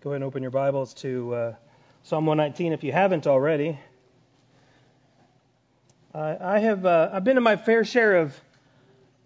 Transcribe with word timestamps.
Go 0.00 0.10
ahead 0.10 0.18
and 0.18 0.24
open 0.24 0.42
your 0.42 0.52
Bibles 0.52 0.94
to 0.94 1.34
uh, 1.34 1.54
Psalm 2.04 2.24
119 2.24 2.72
if 2.72 2.84
you 2.84 2.92
haven't 2.92 3.26
already. 3.26 3.76
I 6.14 6.60
have 6.60 6.86
uh, 6.86 7.10
I've 7.12 7.24
been 7.24 7.34
to 7.34 7.40
my 7.40 7.56
fair 7.56 7.84
share 7.84 8.18
of 8.18 8.40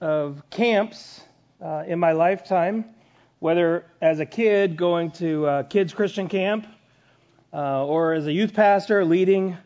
of 0.01 0.43
camps 0.49 1.21
uh, 1.63 1.85
in 1.87 1.99
my 1.99 2.13
lifetime, 2.13 2.87
whether 3.39 3.85
as 4.01 4.21
a 4.21 4.25
kid 4.25 4.79
going 4.79 5.11
to 5.11 5.47
uh, 5.47 5.63
kids 5.65 5.93
Christian 5.93 6.27
camp, 6.27 6.67
uh, 7.53 7.85
or 7.85 8.15
as 8.15 8.27
a 8.27 8.33
youth 8.33 8.55
pastor 8.55 9.05
leading 9.05 9.59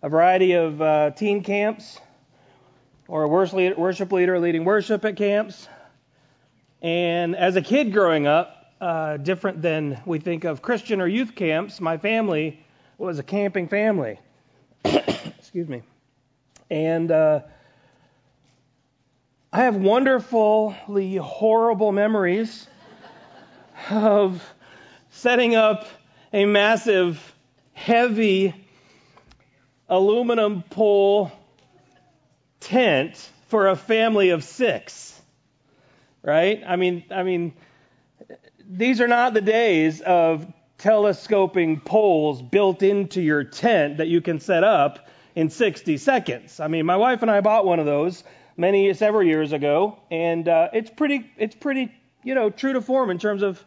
a 0.00 0.08
variety 0.08 0.52
of 0.52 0.80
uh, 0.80 1.10
teen 1.10 1.42
camps, 1.42 1.98
or 3.08 3.24
a 3.24 3.28
worship 3.28 4.12
leader 4.12 4.38
leading 4.38 4.64
worship 4.64 5.04
at 5.04 5.16
camps. 5.16 5.66
And 6.80 7.34
as 7.34 7.56
a 7.56 7.62
kid 7.62 7.92
growing 7.92 8.28
up, 8.28 8.61
uh, 8.82 9.16
different 9.16 9.62
than 9.62 10.00
we 10.04 10.18
think 10.18 10.42
of 10.42 10.60
Christian 10.60 11.00
or 11.00 11.06
youth 11.06 11.36
camps. 11.36 11.80
My 11.80 11.98
family 11.98 12.58
was 12.98 13.20
a 13.20 13.22
camping 13.22 13.68
family. 13.68 14.18
Excuse 14.84 15.68
me. 15.68 15.82
And 16.68 17.12
uh, 17.12 17.42
I 19.52 19.62
have 19.62 19.76
wonderfully 19.76 21.14
horrible 21.14 21.92
memories 21.92 22.66
of 23.88 24.42
setting 25.10 25.54
up 25.54 25.86
a 26.32 26.44
massive, 26.44 27.36
heavy 27.74 28.52
aluminum 29.88 30.64
pole 30.64 31.30
tent 32.58 33.30
for 33.46 33.68
a 33.68 33.76
family 33.76 34.30
of 34.30 34.42
six. 34.42 35.20
Right? 36.24 36.64
I 36.66 36.74
mean, 36.74 37.04
I 37.12 37.22
mean, 37.22 37.52
these 38.72 39.00
are 39.02 39.08
not 39.08 39.34
the 39.34 39.40
days 39.40 40.00
of 40.00 40.46
telescoping 40.78 41.80
poles 41.80 42.40
built 42.40 42.82
into 42.82 43.20
your 43.20 43.44
tent 43.44 43.98
that 43.98 44.08
you 44.08 44.20
can 44.20 44.40
set 44.40 44.64
up 44.64 45.08
in 45.34 45.50
60 45.50 45.98
seconds. 45.98 46.58
I 46.58 46.68
mean, 46.68 46.86
my 46.86 46.96
wife 46.96 47.22
and 47.22 47.30
I 47.30 47.40
bought 47.40 47.66
one 47.66 47.78
of 47.78 47.86
those 47.86 48.24
many 48.56 48.92
several 48.94 49.22
years 49.22 49.52
ago, 49.52 49.98
and 50.10 50.48
uh, 50.48 50.70
it's 50.72 50.90
pretty 50.90 51.30
it's 51.36 51.54
pretty 51.54 51.92
you 52.24 52.34
know 52.34 52.50
true 52.50 52.72
to 52.72 52.80
form 52.80 53.10
in 53.10 53.18
terms 53.18 53.42
of 53.42 53.62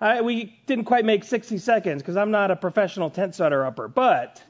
I, 0.00 0.20
we 0.20 0.58
didn't 0.66 0.84
quite 0.84 1.04
make 1.04 1.24
60 1.24 1.58
seconds 1.58 2.02
because 2.02 2.16
I'm 2.16 2.30
not 2.30 2.50
a 2.50 2.56
professional 2.56 3.10
tent 3.10 3.34
setter 3.34 3.64
upper, 3.64 3.88
but 3.88 4.42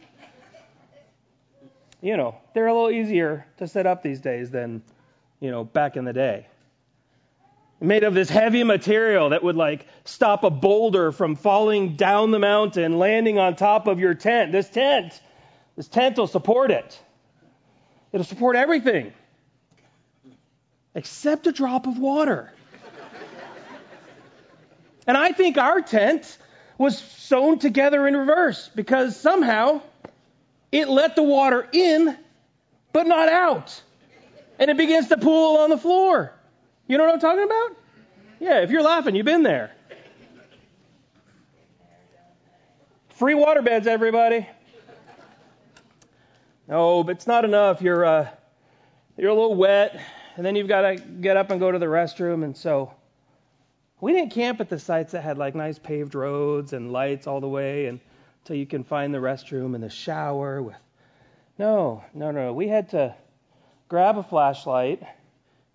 you 2.01 2.17
know 2.17 2.37
they're 2.55 2.67
a 2.67 2.75
little 2.75 2.91
easier 2.91 3.47
to 3.59 3.69
set 3.69 3.87
up 3.87 4.03
these 4.03 4.21
days 4.21 4.51
than 4.51 4.83
you 5.39 5.51
know 5.51 5.65
back 5.65 5.97
in 5.97 6.05
the 6.05 6.13
day 6.13 6.47
made 7.81 8.05
of 8.05 8.15
this 8.15 8.29
heavy 8.29 8.63
material 8.63 9.31
that 9.31 9.43
would 9.43 9.57
like 9.57 9.87
stop 10.05 10.45
a 10.45 10.51
boulder 10.51 11.13
from 11.13 11.37
falling 11.37 11.97
down 11.97 12.31
the 12.31 12.39
mountain, 12.39 12.99
landing 12.99 13.39
on 13.39 13.57
top 13.57 13.87
of 13.87 13.99
your 13.99 14.15
tent. 14.15 14.53
This 14.53 14.69
tent, 14.69 15.19
this 15.77 15.89
tent 15.89 16.19
will 16.19 16.27
support 16.27 16.71
it. 16.71 17.01
It'll 18.13 18.25
support 18.25 18.57
everything 18.57 19.13
except 20.95 21.47
a 21.47 21.53
drop 21.53 21.87
of 21.87 21.99
water. 21.99 22.53
and 25.07 25.17
I 25.17 25.33
think 25.33 25.57
our 25.57 25.81
tent 25.81 26.37
was 26.77 26.99
sewn 26.99 27.59
together 27.59 28.07
in 28.07 28.17
reverse 28.17 28.69
because 28.75 29.19
somehow 29.19 29.81
it 30.73 30.89
let 30.89 31.17
the 31.17 31.23
water 31.23 31.67
in 31.73 32.17
but 32.93 33.07
not 33.07 33.29
out. 33.29 33.81
And 34.59 34.71
it 34.71 34.77
begins 34.77 35.09
to 35.09 35.17
pool 35.17 35.59
on 35.59 35.71
the 35.71 35.79
floor. 35.79 36.35
You 36.91 36.99
know 36.99 37.05
what 37.05 37.15
I'm 37.15 37.21
talking 37.21 37.45
about? 37.45 37.77
Yeah, 38.41 38.63
if 38.63 38.71
you're 38.73 38.83
laughing, 38.83 39.15
you've 39.15 39.25
been 39.25 39.45
there. 39.45 39.71
Free 43.11 43.35
water 43.35 43.63
beds, 43.63 43.87
everybody. 43.87 44.45
No, 46.67 47.05
but 47.05 47.13
it's 47.13 47.29
not 47.29 47.45
enough. 47.45 47.81
You're 47.81 48.05
uh, 48.05 48.29
you're 49.17 49.31
a 49.31 49.35
little 49.35 49.55
wet, 49.55 50.01
and 50.35 50.45
then 50.45 50.57
you've 50.57 50.67
got 50.67 50.81
to 50.81 50.97
get 50.97 51.37
up 51.37 51.53
and 51.53 51.61
go 51.61 51.71
to 51.71 51.79
the 51.79 51.87
restroom. 51.87 52.43
And 52.43 52.57
so, 52.57 52.93
we 54.01 54.13
didn't 54.13 54.33
camp 54.33 54.61
at 54.61 54.69
the 54.69 54.81
sites 54.81 55.13
that 55.13 55.23
had 55.23 55.39
like 55.39 55.55
nice 55.55 55.79
paved 55.79 56.17
roads 56.17 56.73
and 56.73 56.91
lights 56.91 57.29
all 57.29 57.41
the 57.41 57.49
way, 57.49 57.87
and 57.87 58.01
until 58.43 58.57
you 58.57 58.67
can 58.67 58.83
find 58.83 59.15
the 59.15 59.19
restroom 59.19 59.77
and 59.77 59.85
the 59.85 59.91
shower 59.91 60.61
with. 60.61 60.75
No, 61.57 62.03
no, 62.15 62.33
no. 62.33 62.53
We 62.53 62.67
had 62.67 62.89
to 62.89 63.15
grab 63.89 64.19
a 64.19 64.25
flashlight 64.25 65.05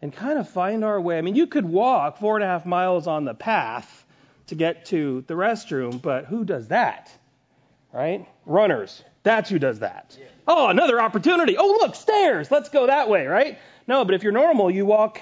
and 0.05 0.13
kind 0.13 0.37
of 0.37 0.47
find 0.47 0.83
our 0.83 1.01
way. 1.01 1.17
I 1.17 1.21
mean, 1.21 1.33
you 1.33 1.47
could 1.47 1.65
walk 1.65 2.19
four 2.19 2.35
and 2.35 2.43
a 2.43 2.47
half 2.47 2.63
miles 2.63 3.07
on 3.07 3.25
the 3.25 3.33
path 3.33 4.05
to 4.45 4.53
get 4.53 4.85
to 4.85 5.23
the 5.25 5.33
restroom, 5.33 5.99
but 5.99 6.25
who 6.25 6.45
does 6.45 6.67
that? 6.67 7.11
Right? 7.91 8.27
Runners. 8.45 9.03
That's 9.23 9.49
who 9.49 9.57
does 9.57 9.79
that. 9.79 10.15
Yeah. 10.19 10.27
Oh, 10.47 10.67
another 10.67 11.01
opportunity. 11.01 11.57
Oh, 11.57 11.79
look, 11.81 11.95
stairs. 11.95 12.51
Let's 12.51 12.69
go 12.69 12.85
that 12.85 13.09
way, 13.09 13.25
right? 13.25 13.57
No, 13.87 14.05
but 14.05 14.13
if 14.13 14.21
you're 14.21 14.31
normal, 14.31 14.69
you 14.69 14.85
walk 14.85 15.21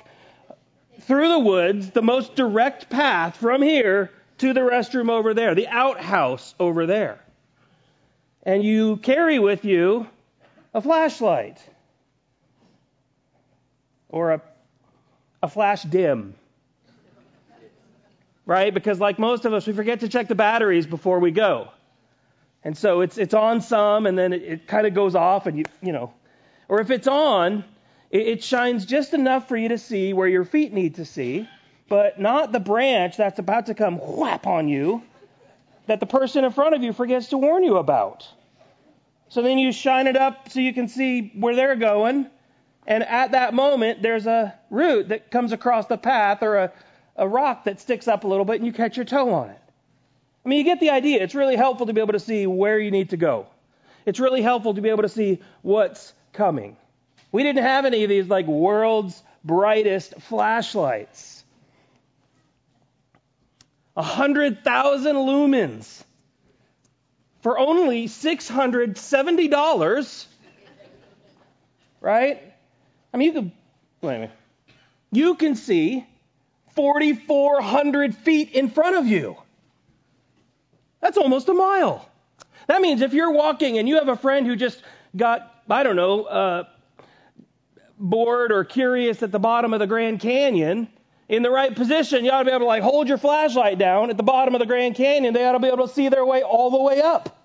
through 0.99 1.29
the 1.29 1.39
woods, 1.39 1.91
the 1.91 2.01
most 2.01 2.35
direct 2.35 2.89
path 2.89 3.37
from 3.37 3.61
here 3.61 4.11
to 4.39 4.51
the 4.53 4.59
restroom 4.59 5.09
over 5.09 5.33
there, 5.33 5.55
the 5.55 5.69
outhouse 5.69 6.55
over 6.59 6.85
there. 6.85 7.23
And 8.45 8.61
you 8.61 8.97
carry 8.97 9.39
with 9.39 9.63
you 9.63 10.09
a 10.73 10.81
flashlight 10.81 11.57
or 14.09 14.31
a 14.31 14.41
a 15.43 15.47
flash 15.49 15.83
dim. 15.83 16.33
Right? 18.45 18.73
Because 18.73 18.99
like 18.99 19.19
most 19.19 19.45
of 19.45 19.53
us, 19.53 19.67
we 19.67 19.73
forget 19.73 19.99
to 19.99 20.09
check 20.09 20.27
the 20.27 20.35
batteries 20.35 20.87
before 20.87 21.19
we 21.19 21.31
go. 21.31 21.69
And 22.63 22.77
so 22.77 23.01
it's 23.01 23.17
it's 23.17 23.33
on 23.33 23.61
some 23.61 24.07
and 24.07 24.17
then 24.17 24.33
it, 24.33 24.41
it 24.41 24.67
kind 24.67 24.87
of 24.87 24.93
goes 24.93 25.15
off 25.15 25.45
and 25.45 25.59
you 25.59 25.65
you 25.81 25.91
know 25.91 26.13
or 26.69 26.79
if 26.79 26.89
it's 26.89 27.07
on, 27.07 27.65
it, 28.09 28.27
it 28.27 28.43
shines 28.43 28.85
just 28.85 29.13
enough 29.13 29.49
for 29.49 29.57
you 29.57 29.69
to 29.69 29.77
see 29.77 30.13
where 30.13 30.27
your 30.27 30.45
feet 30.45 30.73
need 30.73 30.95
to 30.95 31.05
see, 31.05 31.47
but 31.89 32.19
not 32.19 32.51
the 32.53 32.59
branch 32.59 33.17
that's 33.17 33.37
about 33.37 33.65
to 33.65 33.75
come 33.75 33.97
whap 33.97 34.47
on 34.47 34.69
you 34.69 35.03
that 35.87 35.99
the 35.99 36.05
person 36.05 36.45
in 36.45 36.51
front 36.51 36.73
of 36.73 36.81
you 36.81 36.93
forgets 36.93 37.27
to 37.27 37.37
warn 37.37 37.63
you 37.63 37.77
about. 37.77 38.25
So 39.27 39.41
then 39.41 39.57
you 39.57 39.73
shine 39.73 40.07
it 40.07 40.15
up 40.15 40.49
so 40.49 40.61
you 40.61 40.73
can 40.73 40.87
see 40.87 41.33
where 41.35 41.53
they're 41.53 41.75
going, 41.75 42.27
and 42.85 43.03
at 43.03 43.31
that 43.31 43.53
moment, 43.53 44.01
there's 44.01 44.27
a 44.27 44.53
root 44.69 45.09
that 45.09 45.31
comes 45.31 45.51
across 45.51 45.87
the 45.87 45.97
path 45.97 46.43
or 46.43 46.57
a, 46.57 46.71
a 47.15 47.27
rock 47.27 47.65
that 47.65 47.79
sticks 47.79 48.07
up 48.07 48.23
a 48.23 48.27
little 48.27 48.45
bit 48.45 48.57
and 48.57 48.65
you 48.65 48.73
catch 48.73 48.97
your 48.97 49.05
toe 49.05 49.33
on 49.33 49.49
it. 49.49 49.59
I 50.45 50.49
mean, 50.49 50.59
you 50.59 50.65
get 50.65 50.79
the 50.79 50.89
idea. 50.89 51.23
It's 51.23 51.35
really 51.35 51.55
helpful 51.55 51.85
to 51.85 51.93
be 51.93 52.01
able 52.01 52.13
to 52.13 52.19
see 52.19 52.47
where 52.47 52.77
you 52.77 52.91
need 52.91 53.11
to 53.11 53.17
go. 53.17 53.47
It's 54.05 54.19
really 54.19 54.41
helpful 54.41 54.73
to 54.73 54.81
be 54.81 54.89
able 54.89 55.03
to 55.03 55.09
see 55.09 55.39
what's 55.61 56.13
coming. 56.33 56.75
We 57.31 57.43
didn't 57.43 57.63
have 57.63 57.85
any 57.85 58.03
of 58.03 58.09
these 58.09 58.27
like 58.27 58.47
world's 58.47 59.23
brightest 59.43 60.19
flashlights. 60.21 61.43
A 63.95 64.03
hundred 64.03 64.63
thousand 64.63 65.15
lumens 65.15 66.03
for 67.41 67.59
only 67.59 68.07
$670, 68.07 70.25
right? 72.01 72.52
I 73.13 73.17
mean, 73.17 73.27
you 73.27 73.33
can, 73.33 73.51
wait 74.01 74.15
a 74.15 74.19
minute. 74.19 74.31
You 75.11 75.35
can 75.35 75.55
see 75.55 76.05
4,400 76.71 78.15
feet 78.15 78.51
in 78.51 78.69
front 78.69 78.95
of 78.95 79.05
you. 79.05 79.37
That's 81.01 81.17
almost 81.17 81.49
a 81.49 81.53
mile. 81.53 82.09
That 82.67 82.81
means 82.81 83.01
if 83.01 83.13
you're 83.13 83.31
walking 83.31 83.77
and 83.77 83.87
you 83.87 83.95
have 83.95 84.07
a 84.07 84.15
friend 84.15 84.47
who 84.47 84.55
just 84.55 84.81
got, 85.15 85.63
I 85.69 85.83
don't 85.83 85.95
know, 85.95 86.23
uh, 86.23 86.63
bored 87.99 88.51
or 88.51 88.63
curious 88.63 89.21
at 89.21 89.31
the 89.31 89.39
bottom 89.39 89.73
of 89.73 89.79
the 89.79 89.87
Grand 89.87 90.19
Canyon, 90.19 90.87
in 91.29 91.43
the 91.43 91.51
right 91.51 91.73
position, 91.75 92.25
you 92.25 92.31
ought 92.31 92.39
to 92.39 92.45
be 92.45 92.51
able 92.51 92.61
to 92.61 92.65
like 92.65 92.83
hold 92.83 93.07
your 93.07 93.17
flashlight 93.17 93.77
down 93.77 94.09
at 94.09 94.17
the 94.17 94.23
bottom 94.23 94.55
of 94.55 94.59
the 94.59 94.65
Grand 94.65 94.95
Canyon. 94.95 95.33
They 95.33 95.45
ought 95.45 95.53
to 95.53 95.59
be 95.59 95.67
able 95.67 95.87
to 95.87 95.93
see 95.93 96.09
their 96.09 96.25
way 96.25 96.41
all 96.41 96.71
the 96.71 96.81
way 96.81 97.01
up. 97.01 97.42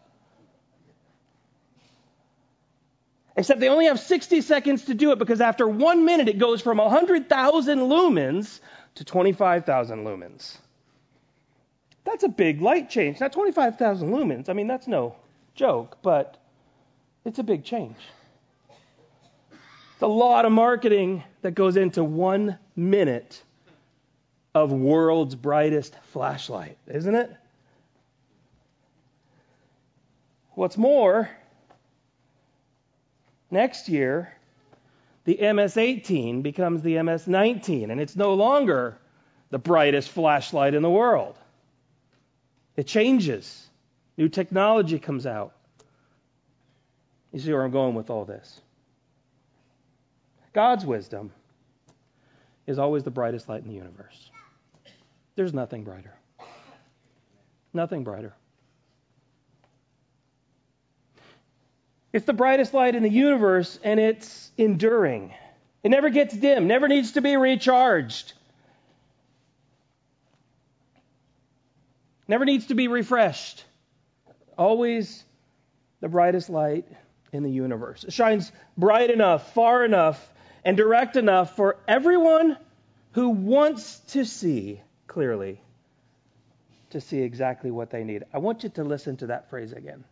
Except 3.38 3.60
they 3.60 3.68
only 3.68 3.84
have 3.84 4.00
60 4.00 4.40
seconds 4.40 4.86
to 4.86 4.94
do 4.94 5.12
it 5.12 5.20
because 5.20 5.40
after 5.40 5.68
one 5.68 6.04
minute 6.04 6.28
it 6.28 6.38
goes 6.38 6.60
from 6.60 6.78
100,000 6.78 7.78
lumens 7.78 8.58
to 8.96 9.04
25,000 9.04 10.04
lumens. 10.04 10.56
That's 12.02 12.24
a 12.24 12.28
big 12.28 12.60
light 12.60 12.90
change. 12.90 13.20
Not 13.20 13.32
25,000 13.32 14.10
lumens. 14.10 14.48
I 14.48 14.54
mean, 14.54 14.66
that's 14.66 14.88
no 14.88 15.14
joke, 15.54 15.98
but 16.02 16.36
it's 17.24 17.38
a 17.38 17.44
big 17.44 17.62
change. 17.62 17.94
It's 19.92 20.02
a 20.02 20.08
lot 20.08 20.44
of 20.44 20.50
marketing 20.50 21.22
that 21.42 21.52
goes 21.52 21.76
into 21.76 22.02
one 22.02 22.58
minute 22.74 23.40
of 24.52 24.72
world's 24.72 25.36
brightest 25.36 25.94
flashlight, 26.10 26.76
isn't 26.88 27.14
it? 27.14 27.30
What's 30.54 30.76
more, 30.76 31.30
Next 33.50 33.88
year, 33.88 34.32
the 35.24 35.36
MS-18 35.36 36.42
becomes 36.42 36.82
the 36.82 37.02
MS-19, 37.02 37.90
and 37.90 38.00
it's 38.00 38.16
no 38.16 38.34
longer 38.34 38.98
the 39.50 39.58
brightest 39.58 40.10
flashlight 40.10 40.74
in 40.74 40.82
the 40.82 40.90
world. 40.90 41.36
It 42.76 42.86
changes. 42.86 43.68
New 44.16 44.28
technology 44.28 44.98
comes 44.98 45.26
out. 45.26 45.54
You 47.32 47.40
see 47.40 47.52
where 47.52 47.64
I'm 47.64 47.70
going 47.70 47.94
with 47.94 48.10
all 48.10 48.24
this? 48.24 48.60
God's 50.52 50.84
wisdom 50.84 51.32
is 52.66 52.78
always 52.78 53.02
the 53.02 53.10
brightest 53.10 53.48
light 53.48 53.62
in 53.62 53.68
the 53.68 53.74
universe. 53.74 54.30
There's 55.36 55.54
nothing 55.54 55.84
brighter. 55.84 56.14
Nothing 57.72 58.04
brighter. 58.04 58.34
It's 62.12 62.24
the 62.24 62.32
brightest 62.32 62.72
light 62.72 62.94
in 62.94 63.02
the 63.02 63.10
universe 63.10 63.78
and 63.84 64.00
it's 64.00 64.50
enduring. 64.56 65.34
It 65.82 65.90
never 65.90 66.10
gets 66.10 66.34
dim, 66.34 66.66
never 66.66 66.88
needs 66.88 67.12
to 67.12 67.20
be 67.20 67.36
recharged. 67.36 68.32
Never 72.26 72.44
needs 72.44 72.66
to 72.66 72.74
be 72.74 72.88
refreshed. 72.88 73.64
Always 74.56 75.24
the 76.00 76.08
brightest 76.08 76.50
light 76.50 76.86
in 77.32 77.42
the 77.42 77.50
universe. 77.50 78.04
It 78.04 78.12
shines 78.12 78.52
bright 78.76 79.10
enough, 79.10 79.54
far 79.54 79.84
enough, 79.84 80.32
and 80.64 80.76
direct 80.76 81.16
enough 81.16 81.56
for 81.56 81.78
everyone 81.86 82.56
who 83.12 83.30
wants 83.30 84.00
to 84.00 84.24
see 84.24 84.82
clearly 85.06 85.60
to 86.90 87.00
see 87.00 87.20
exactly 87.20 87.70
what 87.70 87.90
they 87.90 88.04
need. 88.04 88.24
I 88.32 88.38
want 88.38 88.62
you 88.62 88.70
to 88.70 88.84
listen 88.84 89.16
to 89.18 89.26
that 89.28 89.50
phrase 89.50 89.72
again. 89.72 90.04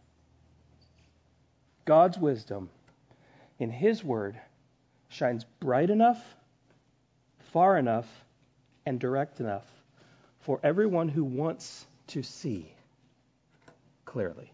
God's 1.87 2.19
wisdom 2.19 2.69
in 3.59 3.71
His 3.71 4.05
Word 4.05 4.39
shines 5.09 5.47
bright 5.61 5.89
enough, 5.89 6.23
far 7.53 7.79
enough, 7.79 8.07
and 8.85 9.01
direct 9.01 9.41
enough 9.41 9.65
for 10.41 10.61
everyone 10.63 11.09
who 11.09 11.25
wants 11.25 11.87
to 12.09 12.23
see 12.23 12.73
clearly. 14.05 14.53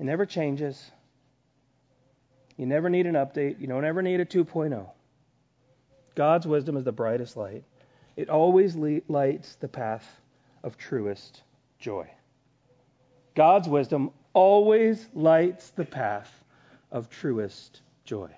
It 0.00 0.04
never 0.04 0.24
changes. 0.24 0.90
You 2.56 2.66
never 2.66 2.88
need 2.88 3.06
an 3.06 3.14
update. 3.14 3.60
You 3.60 3.66
don't 3.66 3.84
ever 3.84 4.02
need 4.02 4.20
a 4.20 4.24
2.0. 4.24 4.88
God's 6.14 6.46
wisdom 6.46 6.76
is 6.76 6.84
the 6.84 6.92
brightest 6.92 7.36
light. 7.36 7.64
It 8.16 8.28
always 8.28 8.76
lights 8.76 9.56
the 9.56 9.68
path 9.68 10.20
of 10.62 10.76
truest 10.76 11.42
joy. 11.78 12.08
God's 13.34 13.68
wisdom 13.68 14.12
always 14.34 15.06
lights 15.14 15.70
the 15.70 15.84
path 15.84 16.44
of 16.92 17.08
truest 17.08 17.80
joy. 18.04 18.30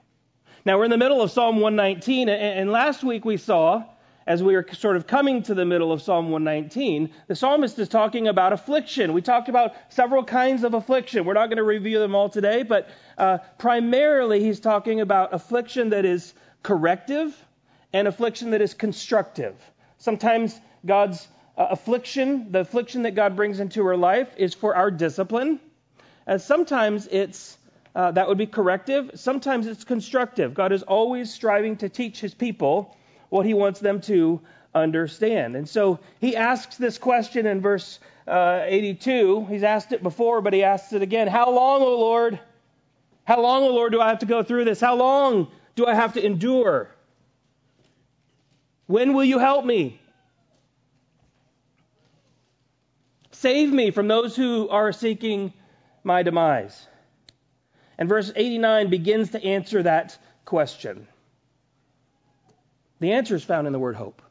Now, 0.65 0.79
we're 0.79 0.85
in 0.85 0.91
the 0.91 0.99
middle 0.99 1.23
of 1.23 1.31
Psalm 1.31 1.61
119, 1.61 2.29
and 2.29 2.71
last 2.71 3.05
week 3.05 3.25
we 3.25 3.37
saw, 3.37 3.85
as 4.27 4.43
we 4.43 4.55
were 4.55 4.67
sort 4.73 4.97
of 4.97 5.07
coming 5.07 5.43
to 5.45 5.55
the 5.55 5.65
middle 5.65 5.93
of 5.93 6.03
Psalm 6.03 6.31
119, 6.31 7.13
the 7.29 7.37
psalmist 7.37 7.79
is 7.79 7.89
talking 7.89 8.27
about 8.27 8.53
affliction. 8.53 9.13
We 9.13 9.23
talked 9.23 9.49
about 9.49 9.75
several 9.89 10.25
kinds 10.25 10.65
of 10.65 10.75
affliction. 10.75 11.25
We're 11.25 11.35
not 11.35 11.47
going 11.47 11.59
to 11.59 11.63
review 11.63 12.01
them 12.01 12.15
all 12.15 12.29
today, 12.29 12.65
but 12.65 12.89
uh, 13.17 13.39
primarily 13.59 14.43
he's 14.43 14.59
talking 14.59 15.01
about 15.01 15.33
affliction 15.33 15.91
that 15.91 16.05
is 16.05 16.35
corrective 16.65 17.37
and 17.93 18.09
affliction 18.09 18.51
that 18.51 18.61
is 18.61 18.75
constructive. 18.75 19.55
Sometimes 19.99 20.61
God's 20.85 21.29
uh, 21.57 21.69
affliction, 21.71 22.51
the 22.51 22.61
affliction 22.61 23.03
that 23.03 23.15
God 23.15 23.37
brings 23.37 23.61
into 23.61 23.87
our 23.87 23.97
life, 23.97 24.35
is 24.37 24.53
for 24.53 24.75
our 24.75 24.91
discipline. 24.91 25.61
And 26.27 26.41
sometimes 26.41 27.07
it's 27.11 27.57
uh, 27.95 28.11
that 28.11 28.29
would 28.29 28.37
be 28.37 28.47
corrective. 28.47 29.13
Sometimes 29.15 29.67
it's 29.67 29.85
constructive. 29.85 30.53
God 30.53 30.73
is 30.73 30.83
always 30.83 31.33
striving 31.33 31.77
to 31.79 31.89
teach 31.89 32.21
his 32.21 32.35
people 32.35 32.95
what 33.31 33.47
he 33.47 33.55
wants 33.55 33.81
them 33.81 34.03
to 34.03 34.43
understand. 34.75 35.57
And 35.57 35.67
so 35.67 36.01
he 36.21 36.37
asks 36.37 36.77
this 36.77 36.99
question 36.99 37.47
in 37.47 37.63
verse 37.63 37.99
uh, 38.29 38.65
82. 38.67 39.47
He's 39.47 39.63
asked 39.63 39.93
it 39.93 40.03
before, 40.03 40.43
but 40.43 40.53
he 40.53 40.63
asks 40.63 40.93
it 40.93 41.01
again 41.01 41.27
How 41.27 41.51
long, 41.51 41.83
O 41.83 41.99
Lord? 41.99 42.39
How 43.25 43.41
long, 43.41 43.63
O 43.63 43.69
Lord, 43.69 43.93
do 43.93 44.01
I 44.01 44.09
have 44.09 44.21
to 44.21 44.27
go 44.27 44.43
through 44.43 44.67
this? 44.67 44.81
How 44.81 44.95
long 44.95 45.49
do 45.75 45.87
I 45.87 45.95
have 45.95 46.13
to 46.15 46.25
endure? 46.25 46.91
When 48.87 49.15
will 49.15 49.25
you 49.25 49.39
help 49.39 49.65
me? 49.65 50.01
Save 53.33 53.73
me 53.73 53.91
from 53.91 54.07
those 54.07 54.37
who 54.37 54.69
are 54.69 54.93
seeking 54.93 55.53
my 56.07 56.23
demise. 56.23 56.87
And 57.99 58.09
verse 58.09 58.33
89 58.35 58.89
begins 58.89 59.31
to 59.33 59.45
answer 59.45 59.83
that 59.83 60.17
question. 60.45 61.09
The 63.01 63.13
answer 63.13 63.35
is 63.35 63.45
found 63.45 63.67
in 63.67 63.73
the 63.73 63.79
word 63.79 63.97
hope. 63.97 64.23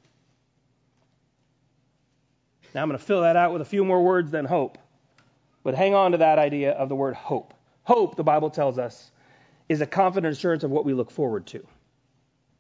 Now 2.74 2.82
I'm 2.82 2.88
going 2.88 2.98
to 2.98 3.06
fill 3.06 3.22
that 3.22 3.36
out 3.36 3.54
with 3.54 3.62
a 3.62 3.66
few 3.66 3.84
more 3.84 4.02
words 4.02 4.32
than 4.32 4.46
hope. 4.46 4.78
But 5.64 5.76
hang 5.76 5.94
on 5.94 6.14
to 6.14 6.20
that 6.20 6.40
idea 6.40 6.72
of 6.72 6.90
the 6.90 6.96
word 6.96 7.16
hope. 7.16 7.54
Hope, 7.84 8.16
the 8.16 8.24
Bible 8.24 8.50
tells 8.50 8.80
us, 8.80 9.12
is 9.68 9.82
a 9.82 9.86
confident 9.86 10.32
assurance 10.32 10.64
of 10.64 10.72
what 10.72 10.86
we 10.86 10.94
look 10.94 11.12
forward 11.12 11.46
to. 11.48 11.66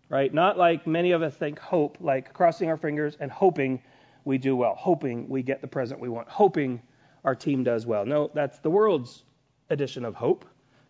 Right? 0.09 0.33
Not 0.33 0.57
like 0.57 0.85
many 0.85 1.11
of 1.11 1.21
us 1.21 1.35
think 1.35 1.57
hope, 1.59 1.97
like 2.01 2.33
crossing 2.33 2.69
our 2.69 2.77
fingers 2.77 3.15
and 3.19 3.31
hoping 3.31 3.81
we 4.23 4.37
do 4.37 4.55
well, 4.55 4.75
hoping 4.75 5.29
we 5.29 5.41
get 5.41 5.61
the 5.61 5.67
present 5.67 5.99
we 5.99 6.09
want, 6.09 6.27
hoping 6.27 6.81
our 7.25 7.35
team 7.35 7.63
does 7.63 7.85
well. 7.85 8.05
No, 8.05 8.31
that's 8.33 8.59
the 8.59 8.69
world's 8.69 9.23
edition 9.69 10.05
of 10.05 10.15
hope. 10.15 10.45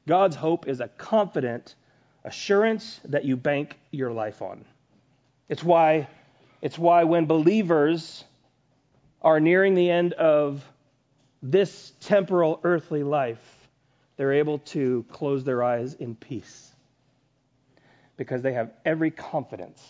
God's 0.08 0.36
hope 0.36 0.68
is 0.68 0.82
a 0.82 0.90
confident 0.90 1.76
assurance 2.24 3.00
that 3.06 3.26
you 3.26 3.38
bank 3.38 3.80
your 3.92 4.12
life 4.12 4.42
on. 4.42 4.66
It's 5.50 5.64
why 5.64 6.08
it's 6.62 6.78
why 6.78 7.04
when 7.04 7.26
believers 7.26 8.24
are 9.22 9.40
nearing 9.40 9.76
the 9.76 9.90
end 9.90 10.14
of 10.14 10.64
this 11.42 11.94
temporal 12.02 12.60
earthly 12.64 13.04
life, 13.04 13.68
they're 14.18 14.34
able 14.34 14.60
to 14.60 15.06
close 15.12 15.44
their 15.44 15.64
eyes 15.64 15.94
in 15.94 16.16
peace. 16.16 16.72
Because 18.18 18.42
they 18.42 18.54
have 18.54 18.72
every 18.84 19.12
confidence 19.12 19.84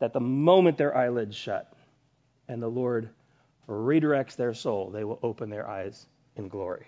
that 0.00 0.12
the 0.12 0.20
moment 0.20 0.78
their 0.78 0.96
eyelids 0.96 1.36
shut 1.36 1.72
and 2.48 2.62
the 2.62 2.68
Lord 2.68 3.10
redirects 3.68 4.36
their 4.36 4.54
soul, 4.54 4.90
they 4.90 5.04
will 5.04 5.18
open 5.22 5.50
their 5.50 5.68
eyes 5.68 6.06
in 6.36 6.48
glory. 6.48 6.86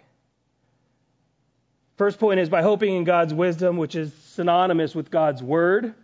First 1.97 2.19
point 2.19 2.41
is 2.41 2.49
by 2.49 2.63
hoping 2.63 2.95
in 2.95 3.05
God's 3.05 3.33
wisdom, 3.33 3.77
which 3.77 3.95
is 3.95 4.13
synonymous 4.13 4.95
with 4.95 5.11
God's 5.11 5.43
word, 5.43 5.95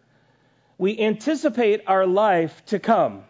we 0.78 0.98
anticipate 0.98 1.82
our 1.86 2.06
life 2.06 2.64
to 2.66 2.78
come. 2.78 3.24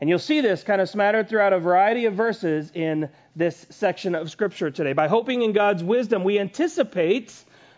And 0.00 0.08
you'll 0.08 0.18
see 0.18 0.40
this 0.40 0.62
kind 0.62 0.80
of 0.80 0.88
smattered 0.88 1.28
throughout 1.28 1.52
a 1.52 1.58
variety 1.58 2.06
of 2.06 2.14
verses 2.14 2.72
in 2.74 3.10
this 3.36 3.66
section 3.68 4.14
of 4.14 4.30
Scripture 4.30 4.70
today. 4.70 4.94
By 4.94 5.08
hoping 5.08 5.42
in 5.42 5.52
God's 5.52 5.84
wisdom, 5.84 6.24
we 6.24 6.38
anticipate, 6.38 7.34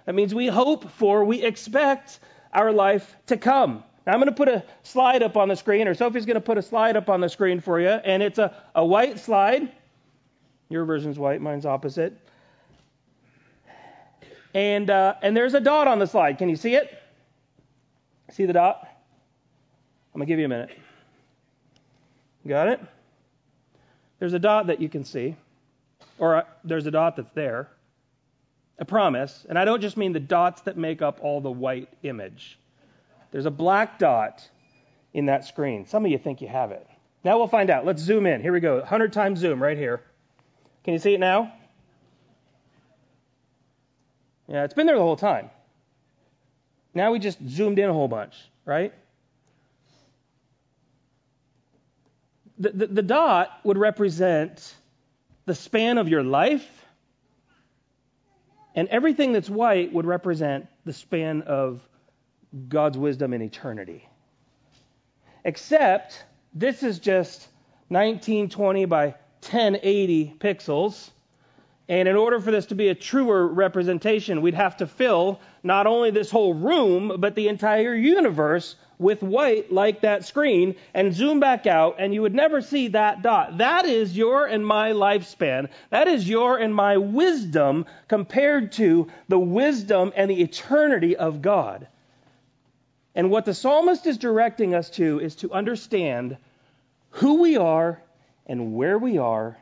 that 0.06 0.14
means 0.14 0.32
we 0.32 0.46
hope 0.46 0.88
for, 0.92 1.24
we 1.24 1.42
expect 1.42 2.20
our 2.52 2.72
life 2.72 3.16
to 3.26 3.36
come. 3.36 3.82
Now, 4.06 4.14
I'm 4.14 4.18
going 4.18 4.28
to 4.28 4.34
put 4.34 4.48
a 4.48 4.64
slide 4.82 5.22
up 5.22 5.36
on 5.36 5.48
the 5.48 5.54
screen, 5.54 5.86
or 5.86 5.94
Sophie's 5.94 6.26
going 6.26 6.34
to 6.34 6.40
put 6.40 6.58
a 6.58 6.62
slide 6.62 6.96
up 6.96 7.08
on 7.08 7.20
the 7.20 7.28
screen 7.28 7.60
for 7.60 7.80
you, 7.80 7.88
and 7.88 8.22
it's 8.22 8.38
a, 8.38 8.54
a 8.74 8.84
white 8.84 9.18
slide. 9.18 9.70
Your 10.68 10.84
version's 10.84 11.18
white, 11.18 11.40
mine's 11.40 11.66
opposite. 11.66 12.16
And, 14.54 14.90
uh, 14.90 15.14
and 15.22 15.36
there's 15.36 15.54
a 15.54 15.60
dot 15.60 15.86
on 15.86 15.98
the 15.98 16.06
slide. 16.06 16.38
Can 16.38 16.48
you 16.48 16.56
see 16.56 16.74
it? 16.74 17.00
See 18.30 18.44
the 18.44 18.52
dot? 18.52 18.80
I'm 20.14 20.18
going 20.18 20.26
to 20.26 20.30
give 20.30 20.38
you 20.38 20.46
a 20.46 20.48
minute. 20.48 20.70
Got 22.46 22.68
it? 22.68 22.80
There's 24.18 24.34
a 24.34 24.38
dot 24.38 24.66
that 24.66 24.80
you 24.80 24.88
can 24.88 25.04
see, 25.04 25.36
or 26.18 26.36
uh, 26.36 26.42
there's 26.64 26.86
a 26.86 26.90
dot 26.90 27.16
that's 27.16 27.32
there. 27.34 27.68
A 28.78 28.84
promise, 28.84 29.46
and 29.48 29.58
I 29.58 29.64
don't 29.64 29.80
just 29.80 29.96
mean 29.96 30.12
the 30.12 30.20
dots 30.20 30.62
that 30.62 30.76
make 30.76 31.02
up 31.02 31.18
all 31.22 31.40
the 31.40 31.50
white 31.50 31.88
image. 32.02 32.58
There's 33.32 33.46
a 33.46 33.50
black 33.50 33.98
dot 33.98 34.48
in 35.12 35.26
that 35.26 35.46
screen. 35.46 35.86
Some 35.86 36.04
of 36.04 36.10
you 36.10 36.18
think 36.18 36.42
you 36.42 36.48
have 36.48 36.70
it. 36.70 36.86
Now 37.24 37.38
we'll 37.38 37.48
find 37.48 37.70
out. 37.70 37.84
Let's 37.84 38.02
zoom 38.02 38.26
in. 38.26 38.40
Here 38.40 38.52
we 38.52 38.60
go. 38.60 38.78
100 38.78 39.12
times 39.12 39.40
zoom 39.40 39.62
right 39.62 39.76
here. 39.76 40.02
Can 40.84 40.92
you 40.92 40.98
see 40.98 41.14
it 41.14 41.20
now? 41.20 41.52
Yeah, 44.48 44.64
it's 44.64 44.74
been 44.74 44.86
there 44.86 44.96
the 44.96 45.02
whole 45.02 45.16
time. 45.16 45.50
Now 46.94 47.12
we 47.12 47.18
just 47.18 47.38
zoomed 47.48 47.78
in 47.78 47.88
a 47.88 47.92
whole 47.92 48.08
bunch, 48.08 48.34
right? 48.66 48.92
The, 52.58 52.70
the, 52.70 52.86
the 52.88 53.02
dot 53.02 53.50
would 53.64 53.78
represent 53.78 54.74
the 55.46 55.54
span 55.54 55.96
of 55.96 56.08
your 56.08 56.22
life, 56.22 56.68
and 58.74 58.88
everything 58.88 59.32
that's 59.32 59.48
white 59.48 59.92
would 59.92 60.06
represent 60.06 60.66
the 60.84 60.92
span 60.92 61.42
of 61.42 61.80
God's 62.68 62.98
wisdom 62.98 63.32
in 63.32 63.42
eternity. 63.42 64.08
Except 65.44 66.24
this 66.54 66.82
is 66.82 66.98
just 66.98 67.48
1920 67.88 68.84
by 68.84 69.06
1080 69.40 70.36
pixels, 70.38 71.10
And 71.88 72.08
in 72.08 72.16
order 72.16 72.40
for 72.40 72.50
this 72.50 72.66
to 72.66 72.74
be 72.74 72.88
a 72.88 72.94
truer 72.94 73.46
representation, 73.46 74.40
we'd 74.40 74.54
have 74.54 74.76
to 74.78 74.86
fill 74.86 75.40
not 75.62 75.86
only 75.86 76.10
this 76.10 76.30
whole 76.30 76.54
room, 76.54 77.16
but 77.18 77.34
the 77.34 77.48
entire 77.48 77.94
universe 77.94 78.76
with 78.98 79.22
white 79.22 79.72
like 79.72 80.02
that 80.02 80.24
screen 80.24 80.76
and 80.94 81.12
zoom 81.12 81.40
back 81.40 81.66
out, 81.66 81.96
and 81.98 82.14
you 82.14 82.22
would 82.22 82.34
never 82.34 82.62
see 82.62 82.88
that 82.88 83.20
dot. 83.22 83.58
That 83.58 83.84
is 83.84 84.16
your 84.16 84.46
and 84.46 84.64
my 84.64 84.92
lifespan. 84.92 85.68
That 85.90 86.06
is 86.06 86.28
your 86.28 86.56
and 86.56 86.72
my 86.74 86.96
wisdom 86.98 87.84
compared 88.06 88.72
to 88.72 89.08
the 89.28 89.38
wisdom 89.38 90.12
and 90.14 90.30
the 90.30 90.40
eternity 90.40 91.16
of 91.16 91.42
God. 91.42 91.88
And 93.14 93.30
what 93.30 93.44
the 93.44 93.54
psalmist 93.54 94.06
is 94.06 94.18
directing 94.18 94.74
us 94.74 94.90
to 94.90 95.20
is 95.20 95.36
to 95.36 95.52
understand 95.52 96.36
who 97.10 97.42
we 97.42 97.56
are 97.56 98.02
and 98.46 98.74
where 98.74 98.98
we 98.98 99.18
are 99.18 99.56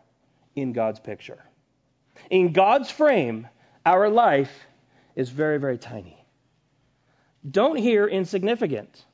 in 0.55 0.73
God's 0.73 1.01
picture. 1.01 1.43
In 2.31 2.53
God's 2.53 2.91
frame, 2.91 3.49
our 3.85 4.09
life 4.09 4.53
is 5.17 5.31
very, 5.31 5.59
very 5.59 5.79
tiny. 5.79 6.17
Don't 7.49 7.77
hear 7.77 8.07
insignificant. 8.07 9.05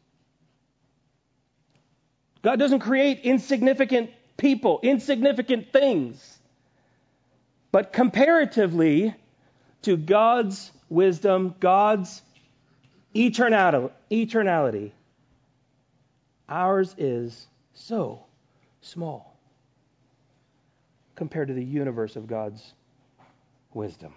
God 2.43 2.59
doesn't 2.59 2.81
create 2.81 3.21
insignificant 3.21 4.11
people, 4.37 4.81
insignificant 4.83 5.73
things. 5.73 6.39
But 7.73 7.93
comparatively 7.93 9.15
to 9.83 9.97
God's 9.97 10.71
wisdom, 10.89 11.55
God's 11.59 12.23
eternality, 13.17 14.93
ours 16.49 16.95
is 16.99 17.47
so 17.75 18.25
small 18.81 19.37
compared 21.15 21.49
to 21.49 21.55
the 21.55 21.65
universe 21.65 22.17
of 22.17 22.27
God's 22.27 22.75
wisdom. 23.73 24.13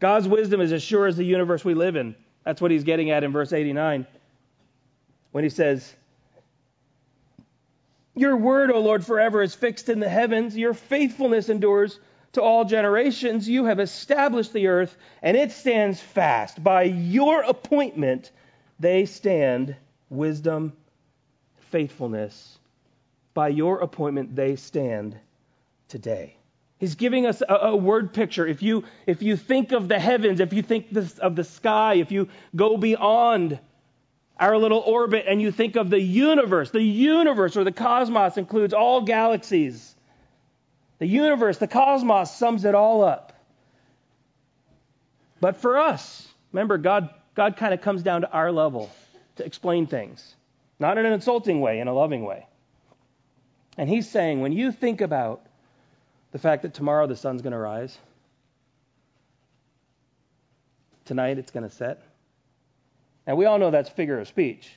God's 0.00 0.28
wisdom 0.28 0.60
is 0.60 0.72
as 0.72 0.82
sure 0.82 1.06
as 1.06 1.16
the 1.16 1.24
universe 1.24 1.64
we 1.64 1.74
live 1.74 1.96
in. 1.96 2.14
That's 2.44 2.60
what 2.60 2.70
he's 2.70 2.84
getting 2.84 3.10
at 3.10 3.24
in 3.24 3.32
verse 3.32 3.52
89 3.52 4.06
when 5.32 5.44
he 5.44 5.50
says, 5.50 5.94
Your 8.14 8.36
word, 8.36 8.70
O 8.70 8.80
Lord, 8.80 9.04
forever 9.04 9.42
is 9.42 9.54
fixed 9.54 9.88
in 9.88 10.00
the 10.00 10.08
heavens. 10.08 10.56
Your 10.56 10.72
faithfulness 10.72 11.48
endures 11.48 11.98
to 12.32 12.42
all 12.42 12.64
generations. 12.64 13.48
You 13.48 13.64
have 13.66 13.80
established 13.80 14.52
the 14.52 14.68
earth, 14.68 14.96
and 15.22 15.36
it 15.36 15.52
stands 15.52 16.00
fast. 16.00 16.62
By 16.62 16.84
your 16.84 17.42
appointment, 17.42 18.30
they 18.78 19.06
stand 19.06 19.76
wisdom, 20.10 20.72
faithfulness. 21.70 22.58
By 23.34 23.48
your 23.48 23.80
appointment, 23.80 24.34
they 24.34 24.56
stand 24.56 25.16
today. 25.88 26.36
He's 26.78 26.94
giving 26.94 27.26
us 27.26 27.42
a, 27.46 27.54
a, 27.54 27.76
word 27.76 28.12
picture. 28.12 28.46
If 28.46 28.62
you, 28.62 28.84
if 29.06 29.20
you 29.20 29.36
think 29.36 29.72
of 29.72 29.88
the 29.88 29.98
heavens, 29.98 30.38
if 30.38 30.52
you 30.52 30.62
think 30.62 30.90
this, 30.92 31.18
of 31.18 31.34
the 31.34 31.42
sky, 31.42 31.94
if 31.94 32.12
you 32.12 32.28
go 32.54 32.76
beyond 32.76 33.58
our 34.38 34.56
little 34.56 34.78
orbit 34.78 35.24
and 35.28 35.42
you 35.42 35.50
think 35.50 35.74
of 35.74 35.90
the 35.90 36.00
universe, 36.00 36.70
the 36.70 36.80
universe 36.80 37.56
or 37.56 37.64
the 37.64 37.72
cosmos 37.72 38.36
includes 38.36 38.72
all 38.72 39.02
galaxies. 39.02 39.96
The 40.98 41.06
universe, 41.06 41.58
the 41.58 41.68
cosmos 41.68 42.34
sums 42.34 42.64
it 42.64 42.74
all 42.74 43.04
up. 43.04 43.32
But 45.40 45.56
for 45.56 45.78
us, 45.78 46.26
remember, 46.52 46.78
God, 46.78 47.10
God 47.34 47.56
kind 47.56 47.72
of 47.72 47.80
comes 47.80 48.02
down 48.02 48.22
to 48.22 48.30
our 48.30 48.50
level 48.50 48.90
to 49.36 49.44
explain 49.44 49.86
things, 49.86 50.34
not 50.80 50.98
in 50.98 51.06
an 51.06 51.12
insulting 51.12 51.60
way, 51.60 51.78
in 51.78 51.86
a 51.86 51.94
loving 51.94 52.24
way. 52.24 52.46
And 53.76 53.88
He's 53.88 54.08
saying, 54.08 54.40
when 54.40 54.52
you 54.52 54.72
think 54.72 55.00
about 55.00 55.46
the 56.32 56.38
fact 56.38 56.62
that 56.62 56.74
tomorrow 56.74 57.06
the 57.06 57.16
sun's 57.16 57.42
going 57.42 57.52
to 57.52 57.58
rise. 57.58 57.96
Tonight 61.04 61.38
it's 61.38 61.50
going 61.50 61.68
to 61.68 61.74
set. 61.74 62.02
And 63.26 63.36
we 63.36 63.46
all 63.46 63.58
know 63.58 63.70
that's 63.70 63.88
figure 63.88 64.18
of 64.18 64.28
speech. 64.28 64.70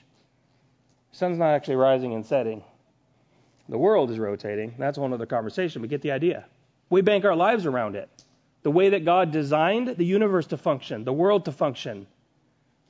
The 1.12 1.18
sun's 1.18 1.38
not 1.38 1.54
actually 1.54 1.76
rising 1.76 2.14
and 2.14 2.26
setting. 2.26 2.64
The 3.72 3.78
world 3.78 4.12
is 4.12 4.20
rotating. 4.20 4.76
That's 4.78 4.98
one 4.98 5.14
other 5.14 5.26
conversation. 5.26 5.82
We 5.82 5.88
get 5.88 6.02
the 6.02 6.12
idea. 6.12 6.46
We 6.90 7.02
bank 7.02 7.24
our 7.24 7.38
lives 7.38 7.66
around 7.66 7.96
it. 7.96 8.10
The 8.64 8.70
way 8.70 8.90
that 8.90 9.06
God 9.06 9.32
designed 9.32 9.96
the 9.96 10.04
universe 10.04 10.48
to 10.48 10.58
function, 10.58 11.06
the 11.06 11.14
world 11.14 11.46
to 11.46 11.54
function. 11.54 12.06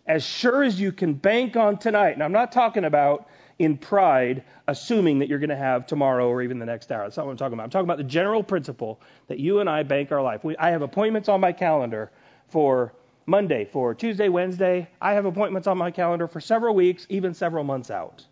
As 0.07 0.25
sure 0.25 0.63
as 0.63 0.81
you 0.81 0.91
can 0.91 1.13
bank 1.13 1.55
on 1.55 1.77
tonight, 1.77 2.13
and 2.13 2.23
I'm 2.23 2.31
not 2.31 2.51
talking 2.51 2.83
about 2.83 3.27
in 3.59 3.77
pride, 3.77 4.43
assuming 4.67 5.19
that 5.19 5.29
you're 5.29 5.37
going 5.37 5.51
to 5.51 5.55
have 5.55 5.85
tomorrow 5.85 6.27
or 6.27 6.41
even 6.41 6.57
the 6.57 6.65
next 6.65 6.91
hour. 6.91 7.03
That's 7.03 7.15
not 7.15 7.27
what 7.27 7.33
I'm 7.33 7.37
talking 7.37 7.53
about. 7.53 7.65
I'm 7.65 7.69
talking 7.69 7.85
about 7.85 7.99
the 7.99 8.03
general 8.03 8.41
principle 8.41 8.99
that 9.27 9.37
you 9.37 9.59
and 9.59 9.69
I 9.69 9.83
bank 9.83 10.11
our 10.11 10.23
life. 10.23 10.43
We, 10.43 10.57
I 10.57 10.71
have 10.71 10.81
appointments 10.81 11.29
on 11.29 11.39
my 11.39 11.51
calendar 11.51 12.09
for 12.47 12.91
Monday, 13.27 13.65
for 13.65 13.93
Tuesday, 13.93 14.29
Wednesday. 14.29 14.89
I 14.99 15.13
have 15.13 15.25
appointments 15.25 15.67
on 15.67 15.77
my 15.77 15.91
calendar 15.91 16.27
for 16.27 16.41
several 16.41 16.73
weeks, 16.73 17.05
even 17.07 17.35
several 17.35 17.63
months 17.63 17.91
out. 17.91 18.25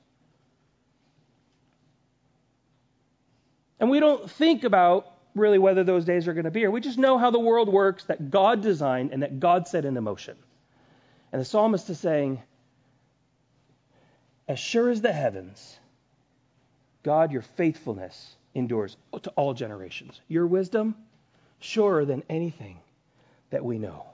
And 3.80 3.90
we 3.90 4.00
don't 4.00 4.30
think 4.30 4.64
about 4.64 5.12
really 5.36 5.58
whether 5.58 5.84
those 5.84 6.06
days 6.06 6.28
are 6.28 6.34
going 6.34 6.46
to 6.46 6.52
be 6.52 6.62
here. 6.62 6.72
We 6.72 6.82
just 6.82 6.98
know 6.98 7.18
how 7.18 7.32
the 7.32 7.40
world 7.40 7.70
works, 7.70 8.04
that 8.06 8.32
God 8.32 8.62
designed 8.62 9.12
and 9.12 9.24
that 9.24 9.40
God 9.40 9.68
set 9.68 9.86
into 9.86 10.02
motion. 10.02 10.36
And 11.32 11.40
the 11.40 11.46
psalmist 11.46 11.90
is 11.90 12.00
saying, 12.00 12.42
as 14.48 14.60
sure 14.60 14.90
as 14.90 15.02
the 15.02 15.14
heavens, 15.14 15.78
God, 17.04 17.32
your 17.32 17.44
faithfulness 17.44 18.36
endures 18.56 18.98
to 19.22 19.30
all 19.32 19.54
generations. 19.54 20.20
Your 20.28 20.48
wisdom, 20.48 20.96
surer 21.60 22.04
than 22.04 22.24
anything 22.30 22.80
that 23.52 23.64
we 23.64 23.78
know. 23.78 24.06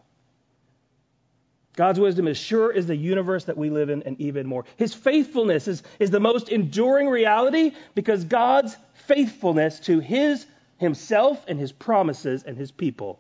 God's 1.76 2.00
wisdom 2.00 2.28
is 2.28 2.38
sure 2.38 2.74
as 2.74 2.88
the 2.88 2.96
universe 2.96 3.46
that 3.46 3.58
we 3.58 3.70
live 3.70 3.90
in, 3.90 4.04
and 4.04 4.20
even 4.20 4.48
more. 4.48 4.66
His 4.78 4.94
faithfulness 4.94 5.68
is, 5.68 5.84
is 6.00 6.10
the 6.10 6.20
most 6.20 6.50
enduring 6.50 7.08
reality 7.08 7.72
because 7.96 8.24
God's 8.24 8.78
faithfulness 8.94 9.80
to 9.82 10.00
his 10.00 10.46
himself 10.78 11.46
and 11.48 11.60
his 11.60 11.72
promises 11.72 12.44
and 12.44 12.58
his 12.58 12.72
people 12.72 13.20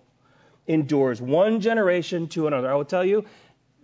endures 0.67 1.21
one 1.21 1.62
generation 1.62 2.27
to 2.27 2.47
another. 2.47 2.69
I 2.69 2.75
will 2.75 2.85
tell 2.85 3.05
you, 3.05 3.25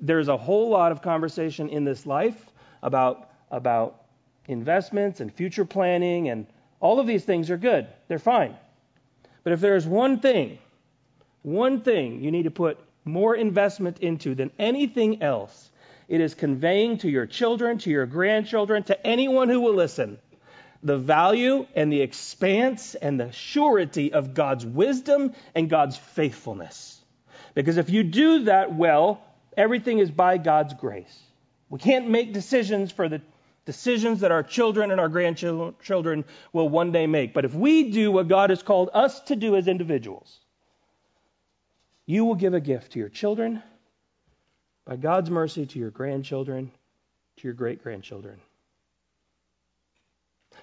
there's 0.01 0.27
a 0.27 0.37
whole 0.37 0.69
lot 0.69 0.91
of 0.91 1.01
conversation 1.01 1.69
in 1.69 1.85
this 1.85 2.05
life 2.05 2.49
about, 2.81 3.29
about 3.51 4.03
investments 4.47 5.19
and 5.19 5.31
future 5.31 5.63
planning, 5.65 6.29
and 6.29 6.47
all 6.79 6.99
of 6.99 7.07
these 7.07 7.23
things 7.23 7.49
are 7.49 7.57
good. 7.57 7.87
They're 8.07 8.19
fine. 8.19 8.55
But 9.43 9.53
if 9.53 9.61
there's 9.61 9.85
one 9.85 10.19
thing, 10.19 10.57
one 11.43 11.81
thing 11.81 12.21
you 12.21 12.31
need 12.31 12.43
to 12.43 12.51
put 12.51 12.79
more 13.05 13.35
investment 13.35 13.99
into 13.99 14.35
than 14.35 14.51
anything 14.59 15.21
else, 15.21 15.69
it 16.07 16.21
is 16.21 16.35
conveying 16.35 16.97
to 16.99 17.09
your 17.09 17.25
children, 17.25 17.77
to 17.79 17.89
your 17.89 18.05
grandchildren, 18.05 18.83
to 18.83 19.07
anyone 19.07 19.49
who 19.49 19.61
will 19.61 19.75
listen, 19.75 20.19
the 20.83 20.97
value 20.97 21.65
and 21.75 21.91
the 21.91 22.01
expanse 22.01 22.95
and 22.95 23.19
the 23.19 23.31
surety 23.31 24.13
of 24.13 24.33
God's 24.33 24.65
wisdom 24.65 25.33
and 25.55 25.69
God's 25.69 25.97
faithfulness. 25.97 26.99
Because 27.53 27.77
if 27.77 27.89
you 27.89 28.03
do 28.03 28.45
that 28.45 28.73
well, 28.73 29.21
everything 29.55 29.99
is 29.99 30.11
by 30.11 30.37
God's 30.37 30.73
grace. 30.73 31.19
We 31.69 31.79
can't 31.79 32.09
make 32.09 32.33
decisions 32.33 32.91
for 32.91 33.07
the 33.07 33.21
decisions 33.65 34.21
that 34.21 34.31
our 34.31 34.43
children 34.43 34.91
and 34.91 34.99
our 34.99 35.09
grandchildren 35.09 36.25
will 36.51 36.67
one 36.67 36.91
day 36.91 37.07
make. 37.07 37.33
But 37.33 37.45
if 37.45 37.53
we 37.53 37.91
do 37.91 38.11
what 38.11 38.27
God 38.27 38.49
has 38.49 38.63
called 38.63 38.89
us 38.93 39.19
to 39.21 39.35
do 39.35 39.55
as 39.55 39.67
individuals, 39.67 40.39
you 42.11 42.25
will 42.25 42.35
give 42.35 42.53
a 42.53 42.59
gift 42.59 42.91
to 42.91 42.99
your 42.99 43.07
children, 43.07 43.63
by 44.85 44.97
God's 44.97 45.29
mercy 45.29 45.65
to 45.65 45.79
your 45.79 45.91
grandchildren, 45.91 46.71
to 47.37 47.47
your 47.47 47.53
great 47.53 47.81
grandchildren, 47.81 48.41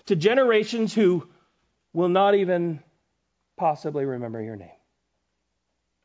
to 0.07 0.15
generations 0.15 0.93
who 0.93 1.27
will 1.95 2.11
not 2.11 2.35
even 2.35 2.83
possibly 3.57 4.05
remember 4.05 4.43
your 4.43 4.57
name. 4.57 4.69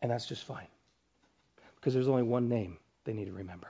And 0.02 0.10
that's 0.10 0.26
just 0.26 0.46
fine, 0.46 0.68
because 1.76 1.94
there's 1.94 2.08
only 2.08 2.24
one 2.24 2.48
name 2.48 2.78
they 3.04 3.12
need 3.12 3.26
to 3.26 3.34
remember. 3.34 3.68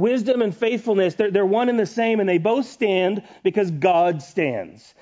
Wisdom 0.00 0.40
and 0.40 0.56
faithfulness, 0.56 1.14
they're, 1.14 1.30
they're 1.30 1.44
one 1.44 1.68
and 1.68 1.78
the 1.78 1.84
same, 1.84 2.20
and 2.20 2.28
they 2.28 2.38
both 2.38 2.64
stand 2.64 3.22
because 3.42 3.70
God 3.70 4.22
stands. 4.22 4.94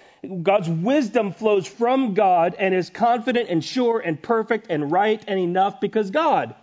God's 0.42 0.68
wisdom 0.68 1.30
flows 1.30 1.68
from 1.68 2.14
God 2.14 2.56
and 2.58 2.74
is 2.74 2.90
confident 2.90 3.48
and 3.48 3.64
sure 3.64 4.00
and 4.00 4.20
perfect 4.20 4.66
and 4.70 4.90
right 4.90 5.22
and 5.28 5.38
enough 5.38 5.80
because 5.80 6.10
God 6.10 6.56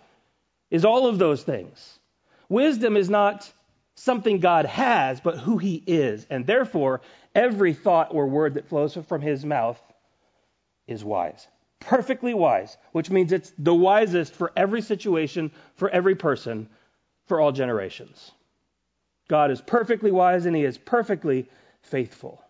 is 0.70 0.84
all 0.84 1.08
of 1.08 1.18
those 1.18 1.44
things. 1.44 2.00
Wisdom 2.50 2.98
is 2.98 3.10
not 3.10 3.50
something 3.96 4.42
God 4.42 4.66
has, 4.66 5.22
but 5.22 5.38
who 5.38 5.58
He 5.58 5.82
is. 5.88 6.28
And 6.30 6.46
therefore, 6.46 7.00
every 7.34 7.74
thought 7.74 8.14
or 8.14 8.28
word 8.28 8.56
that 8.56 8.68
flows 8.68 8.98
from 9.08 9.22
His 9.22 9.46
mouth 9.46 9.82
is 10.88 11.06
wise. 11.06 11.48
Perfectly 11.80 12.34
wise, 12.34 12.76
which 12.92 13.10
means 13.10 13.32
it's 13.32 13.54
the 13.58 13.74
wisest 13.74 14.34
for 14.34 14.52
every 14.58 14.82
situation, 14.82 15.52
for 15.76 15.90
every 15.90 16.16
person, 16.16 16.68
for 17.28 17.40
all 17.40 17.52
generations. 17.52 18.32
God 19.28 19.52
is 19.52 19.62
perfectly 19.62 20.12
wise 20.12 20.46
and 20.46 20.56
he 20.56 20.64
is 20.64 20.78
perfectly 20.78 21.50
faithful. 21.82 22.42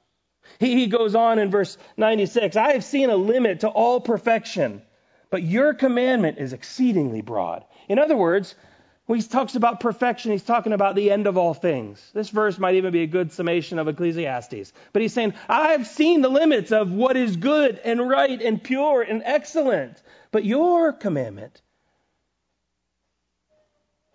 He, 0.60 0.76
he 0.76 0.88
goes 0.88 1.16
on 1.16 1.40
in 1.40 1.50
verse 1.50 1.78
96 1.98 2.56
I 2.56 2.74
have 2.74 2.84
seen 2.84 3.10
a 3.10 3.16
limit 3.16 3.62
to 3.62 3.70
all 3.70 4.00
perfection, 4.00 4.82
but 5.30 5.44
your 5.44 5.74
commandment 5.74 6.38
is 6.38 6.54
exceedingly 6.54 7.22
broad. 7.22 7.66
In 7.88 8.00
other 8.00 8.16
words, 8.16 8.56
when 9.06 9.20
he 9.20 9.28
talks 9.28 9.56
about 9.56 9.80
perfection, 9.80 10.32
he's 10.32 10.44
talking 10.44 10.74
about 10.74 10.96
the 10.96 11.12
end 11.12 11.28
of 11.28 11.38
all 11.38 11.54
things. 11.54 12.10
This 12.14 12.30
verse 12.30 12.58
might 12.58 12.76
even 12.76 12.92
be 12.92 13.04
a 13.04 13.08
good 13.08 13.32
summation 13.32 13.78
of 13.78 13.88
Ecclesiastes. 13.88 14.74
But 14.94 15.02
he's 15.04 15.14
saying, 15.14 15.36
I've 15.48 15.86
seen 15.86 16.22
the 16.22 16.30
limits 16.30 16.72
of 16.72 16.92
what 16.92 17.16
is 17.16 17.38
good 17.38 17.80
and 17.84 18.10
right 18.10 18.42
and 18.42 18.64
pure 18.64 19.04
and 19.04 19.22
excellent. 19.24 20.02
But 20.32 20.44
your 20.44 20.92
commandment, 20.92 21.62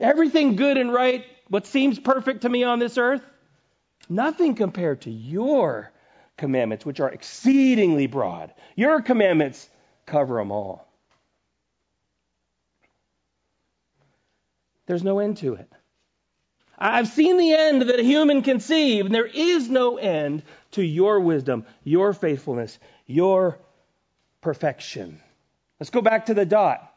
everything 0.00 0.56
good 0.56 0.76
and 0.76 0.92
right, 0.92 1.24
what 1.48 1.66
seems 1.66 1.98
perfect 1.98 2.42
to 2.42 2.48
me 2.48 2.64
on 2.64 2.78
this 2.78 2.98
earth, 2.98 3.22
nothing 4.08 4.54
compared 4.54 5.02
to 5.02 5.10
your 5.10 5.92
commandments, 6.36 6.86
which 6.86 7.00
are 7.00 7.10
exceedingly 7.10 8.06
broad. 8.06 8.52
Your 8.76 9.02
commandments 9.02 9.68
cover 10.06 10.36
them 10.36 10.50
all. 10.50 10.86
There's 14.86 15.04
no 15.04 15.18
end 15.20 15.36
to 15.38 15.54
it. 15.54 15.70
I've 16.76 17.08
seen 17.08 17.36
the 17.36 17.52
end 17.52 17.82
that 17.82 18.00
a 18.00 18.02
human 18.02 18.42
can 18.42 18.58
see, 18.58 19.00
and 19.00 19.14
there 19.14 19.26
is 19.26 19.68
no 19.68 19.98
end 19.98 20.42
to 20.72 20.82
your 20.82 21.20
wisdom, 21.20 21.66
your 21.84 22.14
faithfulness, 22.14 22.78
your 23.06 23.58
perfection. 24.40 25.20
Let's 25.78 25.90
go 25.90 26.00
back 26.00 26.26
to 26.26 26.34
the 26.34 26.46
dot, 26.46 26.90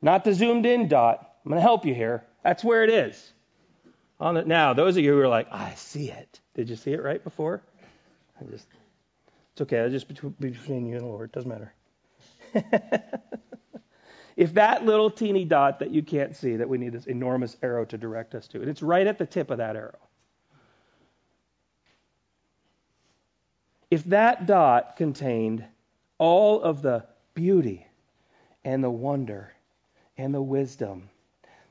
not 0.00 0.22
the 0.24 0.32
zoomed 0.32 0.66
in 0.66 0.86
dot. 0.86 1.27
I'm 1.48 1.52
going 1.52 1.60
to 1.60 1.62
help 1.62 1.86
you 1.86 1.94
here. 1.94 2.26
That's 2.44 2.62
where 2.62 2.84
it 2.84 2.90
is. 2.90 3.32
It 4.20 4.46
now, 4.46 4.74
those 4.74 4.98
of 4.98 5.02
you 5.02 5.14
who 5.14 5.20
are 5.20 5.28
like, 5.28 5.50
I 5.50 5.72
see 5.76 6.10
it. 6.10 6.40
Did 6.52 6.68
you 6.68 6.76
see 6.76 6.92
it 6.92 7.02
right 7.02 7.24
before? 7.24 7.62
I 8.38 8.44
just, 8.50 8.66
it's 9.52 9.62
okay. 9.62 9.78
It's 9.78 9.92
just 9.92 10.08
between 10.08 10.86
you 10.86 10.96
and 10.96 11.00
the 11.00 11.06
Lord. 11.06 11.30
It 11.30 11.32
doesn't 11.32 11.48
matter. 11.48 11.72
if 14.36 14.52
that 14.52 14.84
little 14.84 15.10
teeny 15.10 15.46
dot 15.46 15.78
that 15.78 15.90
you 15.90 16.02
can't 16.02 16.36
see, 16.36 16.56
that 16.56 16.68
we 16.68 16.76
need 16.76 16.92
this 16.92 17.06
enormous 17.06 17.56
arrow 17.62 17.86
to 17.86 17.96
direct 17.96 18.34
us 18.34 18.46
to, 18.48 18.60
and 18.60 18.68
it's 18.68 18.82
right 18.82 19.06
at 19.06 19.16
the 19.16 19.24
tip 19.24 19.50
of 19.50 19.56
that 19.56 19.74
arrow. 19.74 20.00
If 23.90 24.04
that 24.04 24.44
dot 24.44 24.96
contained 24.96 25.64
all 26.18 26.60
of 26.60 26.82
the 26.82 27.06
beauty 27.32 27.86
and 28.66 28.84
the 28.84 28.90
wonder 28.90 29.54
and 30.18 30.34
the 30.34 30.42
wisdom 30.42 31.08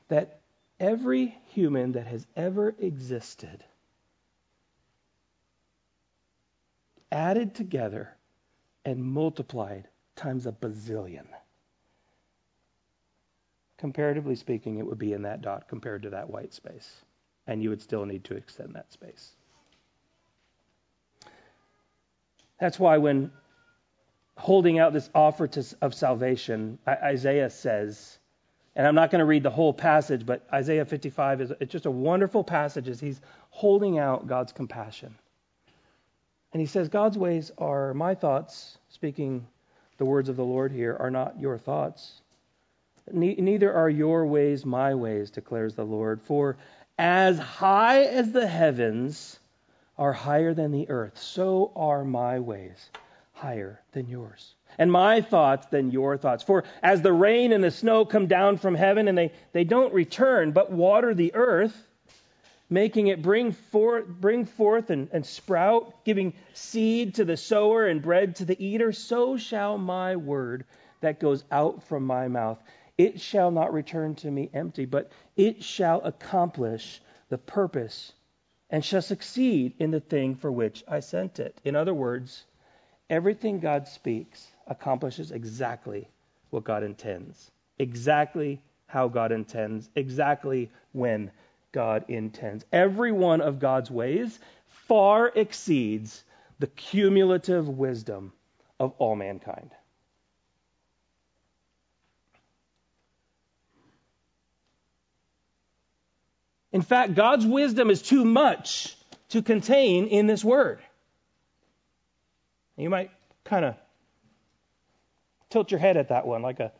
that 0.08 0.40
every 0.80 1.38
human 1.48 1.92
that 1.92 2.06
has 2.06 2.26
ever 2.36 2.74
existed 2.78 3.64
added 7.10 7.54
together 7.54 8.10
and 8.84 9.02
multiplied 9.02 9.88
times 10.16 10.46
a 10.46 10.52
bazillion 10.52 11.26
comparatively 13.78 14.34
speaking, 14.34 14.78
it 14.78 14.86
would 14.86 14.98
be 14.98 15.12
in 15.12 15.22
that 15.22 15.40
dot 15.40 15.68
compared 15.68 16.02
to 16.02 16.10
that 16.10 16.28
white 16.28 16.52
space. 16.52 17.04
And 17.46 17.62
you 17.62 17.70
would 17.70 17.80
still 17.80 18.04
need 18.04 18.24
to 18.24 18.34
extend 18.34 18.74
that 18.74 18.92
space. 18.92 19.32
That's 22.60 22.78
why 22.78 22.98
when 22.98 23.30
holding 24.36 24.78
out 24.78 24.92
this 24.92 25.08
offer 25.14 25.46
to, 25.46 25.64
of 25.80 25.94
salvation, 25.94 26.78
Isaiah 26.86 27.50
says, 27.50 28.18
and 28.78 28.86
I'm 28.86 28.94
not 28.94 29.10
going 29.10 29.18
to 29.18 29.24
read 29.24 29.42
the 29.42 29.50
whole 29.50 29.74
passage, 29.74 30.24
but 30.24 30.46
Isaiah 30.52 30.84
55 30.84 31.40
is 31.40 31.52
it's 31.58 31.72
just 31.72 31.86
a 31.86 31.90
wonderful 31.90 32.44
passage 32.44 32.88
as 32.88 33.00
he's 33.00 33.20
holding 33.50 33.98
out 33.98 34.28
God's 34.28 34.52
compassion. 34.52 35.16
And 36.52 36.60
he 36.60 36.66
says, 36.66 36.88
God's 36.88 37.18
ways 37.18 37.50
are 37.58 37.92
my 37.92 38.14
thoughts, 38.14 38.78
speaking 38.88 39.44
the 39.96 40.04
words 40.04 40.28
of 40.28 40.36
the 40.36 40.44
Lord 40.44 40.70
here, 40.70 40.96
are 40.98 41.10
not 41.10 41.40
your 41.40 41.58
thoughts. 41.58 42.22
Neither 43.12 43.74
are 43.74 43.90
your 43.90 44.24
ways 44.26 44.64
my 44.64 44.94
ways, 44.94 45.32
declares 45.32 45.74
the 45.74 45.84
Lord. 45.84 46.22
For 46.22 46.56
as 46.96 47.36
high 47.36 48.04
as 48.04 48.30
the 48.30 48.46
heavens 48.46 49.40
are 49.98 50.12
higher 50.12 50.54
than 50.54 50.70
the 50.70 50.88
earth, 50.88 51.18
so 51.18 51.72
are 51.74 52.04
my 52.04 52.38
ways 52.38 52.90
higher 53.32 53.82
than 53.90 54.06
yours, 54.06 54.54
and 54.78 54.90
my 54.90 55.20
thoughts 55.20 55.66
than 55.66 55.90
your 55.90 56.16
thoughts. 56.16 56.44
For 56.44 56.64
as 56.82 57.02
the 57.02 57.12
rain 57.12 57.52
and 57.52 57.62
the 57.62 57.70
snow 57.70 58.04
come 58.04 58.28
down 58.28 58.56
from 58.56 58.74
heaven, 58.74 59.08
and 59.08 59.18
they, 59.18 59.32
they 59.52 59.64
don't 59.64 59.92
return, 59.92 60.52
but 60.52 60.70
water 60.70 61.14
the 61.14 61.34
earth, 61.34 61.76
making 62.70 63.08
it 63.08 63.20
bring 63.20 63.52
forth, 63.52 64.06
bring 64.06 64.44
forth 64.44 64.90
and, 64.90 65.08
and 65.12 65.26
sprout, 65.26 66.04
giving 66.04 66.34
seed 66.54 67.16
to 67.16 67.24
the 67.24 67.36
sower 67.36 67.86
and 67.86 68.02
bread 68.02 68.36
to 68.36 68.44
the 68.44 68.64
eater, 68.64 68.92
so 68.92 69.36
shall 69.36 69.76
my 69.76 70.16
word 70.16 70.64
that 71.00 71.20
goes 71.20 71.44
out 71.50 71.82
from 71.84 72.04
my 72.04 72.28
mouth. 72.28 72.62
It 72.96 73.20
shall 73.20 73.50
not 73.50 73.72
return 73.72 74.16
to 74.16 74.30
me 74.30 74.50
empty, 74.52 74.84
but 74.84 75.10
it 75.36 75.62
shall 75.62 76.00
accomplish 76.02 77.00
the 77.28 77.38
purpose 77.38 78.12
and 78.70 78.84
shall 78.84 79.02
succeed 79.02 79.74
in 79.78 79.90
the 79.90 80.00
thing 80.00 80.34
for 80.34 80.50
which 80.52 80.84
I 80.86 81.00
sent 81.00 81.38
it. 81.38 81.58
In 81.64 81.76
other 81.76 81.94
words, 81.94 82.44
everything 83.08 83.60
God 83.60 83.88
speaks 83.88 84.46
accomplishes 84.68 85.32
exactly 85.32 86.08
what 86.50 86.64
God 86.64 86.82
intends, 86.82 87.50
exactly 87.78 88.60
how 88.86 89.08
God 89.08 89.32
intends, 89.32 89.88
exactly 89.96 90.70
when 90.92 91.30
God 91.72 92.04
intends. 92.08 92.64
Every 92.72 93.12
one 93.12 93.40
of 93.40 93.58
God's 93.58 93.90
ways 93.90 94.38
far 94.86 95.28
exceeds 95.28 96.22
the 96.58 96.66
cumulative 96.66 97.68
wisdom 97.68 98.32
of 98.80 98.94
all 98.98 99.16
mankind. 99.16 99.70
In 106.72 106.82
fact, 106.82 107.14
God's 107.14 107.46
wisdom 107.46 107.90
is 107.90 108.02
too 108.02 108.24
much 108.24 108.96
to 109.30 109.42
contain 109.42 110.06
in 110.06 110.26
this 110.26 110.44
word. 110.44 110.80
You 112.76 112.90
might 112.90 113.10
kind 113.44 113.64
of 113.64 113.74
tilt 115.50 115.70
your 115.70 115.80
head 115.80 115.96
at 115.96 116.08
that 116.08 116.26
one 116.26 116.42
like 116.42 116.60
a 116.60 116.72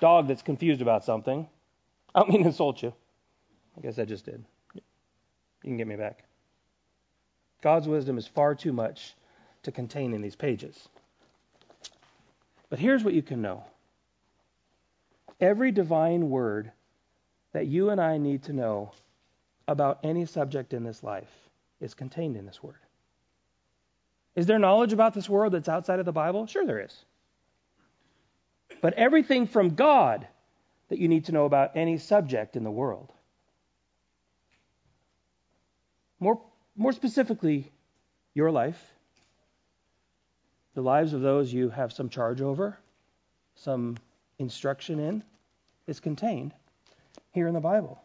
dog 0.00 0.28
that's 0.28 0.42
confused 0.42 0.82
about 0.82 1.04
something. 1.04 1.48
I 2.14 2.20
don't 2.20 2.30
mean 2.30 2.42
to 2.42 2.48
insult 2.48 2.82
you. 2.82 2.92
I 3.76 3.80
guess 3.80 3.98
I 3.98 4.04
just 4.04 4.24
did. 4.24 4.44
You 4.74 4.80
can 5.62 5.76
get 5.76 5.86
me 5.86 5.96
back. 5.96 6.24
God's 7.60 7.88
wisdom 7.88 8.18
is 8.18 8.26
far 8.26 8.54
too 8.54 8.72
much 8.72 9.14
to 9.64 9.72
contain 9.72 10.14
in 10.14 10.22
these 10.22 10.36
pages. 10.36 10.88
But 12.70 12.78
here's 12.78 13.02
what 13.02 13.14
you 13.14 13.22
can 13.22 13.42
know 13.42 13.64
every 15.40 15.70
divine 15.70 16.30
word 16.30 16.72
that 17.52 17.66
you 17.66 17.90
and 17.90 18.00
I 18.00 18.18
need 18.18 18.42
to 18.44 18.52
know 18.52 18.92
about 19.66 19.98
any 20.02 20.24
subject 20.24 20.72
in 20.72 20.84
this 20.84 21.02
life 21.02 21.30
is 21.80 21.94
contained 21.94 22.36
in 22.36 22.46
this 22.46 22.62
word. 22.62 22.78
Is 24.34 24.46
there 24.46 24.58
knowledge 24.58 24.92
about 24.92 25.14
this 25.14 25.28
world 25.28 25.52
that's 25.52 25.68
outside 25.68 25.98
of 25.98 26.04
the 26.04 26.12
Bible? 26.12 26.46
Sure, 26.46 26.66
there 26.66 26.80
is. 26.80 27.04
But 28.80 28.94
everything 28.94 29.46
from 29.46 29.74
God 29.74 30.26
that 30.88 30.98
you 30.98 31.08
need 31.08 31.26
to 31.26 31.32
know 31.32 31.44
about 31.44 31.76
any 31.76 31.98
subject 31.98 32.56
in 32.56 32.64
the 32.64 32.70
world. 32.70 33.12
More, 36.20 36.40
more 36.76 36.92
specifically, 36.92 37.70
your 38.34 38.50
life, 38.50 38.82
the 40.74 40.82
lives 40.82 41.12
of 41.12 41.20
those 41.20 41.52
you 41.52 41.70
have 41.70 41.92
some 41.92 42.08
charge 42.08 42.40
over, 42.40 42.78
some 43.54 43.96
instruction 44.38 44.98
in, 44.98 45.22
is 45.86 46.00
contained 46.00 46.52
here 47.32 47.48
in 47.48 47.54
the 47.54 47.60
Bible. 47.60 48.00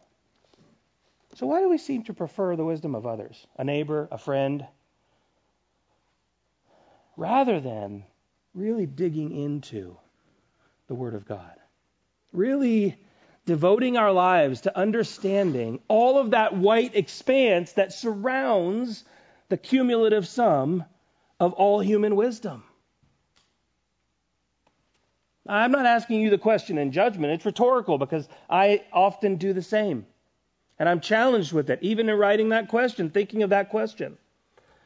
So, 1.34 1.46
why 1.46 1.60
do 1.60 1.68
we 1.68 1.78
seem 1.78 2.04
to 2.04 2.14
prefer 2.14 2.54
the 2.54 2.64
wisdom 2.64 2.94
of 2.94 3.06
others, 3.06 3.46
a 3.56 3.64
neighbor, 3.64 4.08
a 4.10 4.18
friend, 4.18 4.66
rather 7.16 7.60
than 7.60 8.04
really 8.54 8.86
digging 8.86 9.32
into 9.32 9.96
the 10.86 10.94
Word 10.94 11.14
of 11.14 11.26
God? 11.26 11.54
Really 12.32 12.96
devoting 13.46 13.96
our 13.96 14.12
lives 14.12 14.62
to 14.62 14.76
understanding 14.76 15.80
all 15.88 16.18
of 16.18 16.30
that 16.30 16.56
white 16.56 16.96
expanse 16.96 17.72
that 17.72 17.92
surrounds 17.92 19.04
the 19.48 19.56
cumulative 19.56 20.26
sum 20.26 20.84
of 21.38 21.52
all 21.52 21.80
human 21.80 22.16
wisdom. 22.16 22.62
I'm 25.46 25.72
not 25.72 25.84
asking 25.84 26.22
you 26.22 26.30
the 26.30 26.38
question 26.38 26.78
in 26.78 26.92
judgment. 26.92 27.34
It's 27.34 27.44
rhetorical 27.44 27.98
because 27.98 28.26
I 28.48 28.82
often 28.92 29.36
do 29.36 29.52
the 29.52 29.62
same. 29.62 30.06
And 30.78 30.88
I'm 30.88 31.00
challenged 31.00 31.52
with 31.52 31.70
it, 31.70 31.80
even 31.82 32.08
in 32.08 32.16
writing 32.16 32.48
that 32.48 32.68
question, 32.68 33.10
thinking 33.10 33.42
of 33.42 33.50
that 33.50 33.68
question. 33.68 34.16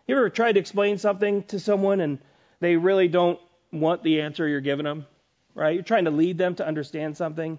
You 0.07 0.17
ever 0.17 0.31
tried 0.31 0.53
to 0.53 0.61
explain 0.61 0.99
something 0.99 1.45
to 1.45 1.61
someone 1.61 2.01
and 2.01 2.19
they 2.61 2.77
really 2.77 3.09
don't 3.09 3.39
want 3.71 4.03
the 4.03 4.23
answer 4.23 4.49
you're 4.49 4.61
giving 4.61 4.85
them? 4.85 5.07
Right? 5.55 5.75
You're 5.75 5.83
trying 5.83 6.05
to 6.05 6.11
lead 6.11 6.39
them 6.39 6.55
to 6.57 6.67
understand 6.67 7.17
something. 7.17 7.59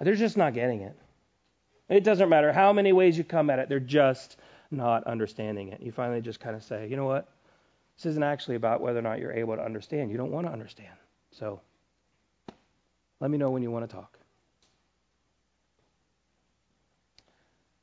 They're 0.00 0.14
just 0.14 0.36
not 0.36 0.54
getting 0.54 0.80
it. 0.80 0.96
It 1.88 2.02
doesn't 2.02 2.28
matter 2.28 2.52
how 2.52 2.72
many 2.72 2.92
ways 2.92 3.16
you 3.16 3.24
come 3.24 3.50
at 3.50 3.58
it, 3.58 3.68
they're 3.68 3.80
just 3.80 4.36
not 4.70 5.04
understanding 5.04 5.68
it. 5.68 5.80
You 5.80 5.92
finally 5.92 6.20
just 6.20 6.40
kind 6.40 6.56
of 6.56 6.62
say, 6.62 6.88
you 6.88 6.96
know 6.96 7.04
what? 7.04 7.28
This 7.96 8.06
isn't 8.06 8.22
actually 8.22 8.56
about 8.56 8.80
whether 8.80 8.98
or 8.98 9.02
not 9.02 9.18
you're 9.18 9.32
able 9.32 9.56
to 9.56 9.62
understand. 9.62 10.10
You 10.10 10.16
don't 10.16 10.32
want 10.32 10.46
to 10.46 10.52
understand. 10.52 10.94
So 11.32 11.60
let 13.20 13.30
me 13.30 13.38
know 13.38 13.50
when 13.50 13.62
you 13.62 13.70
want 13.70 13.88
to 13.88 13.94
talk. 13.94 14.18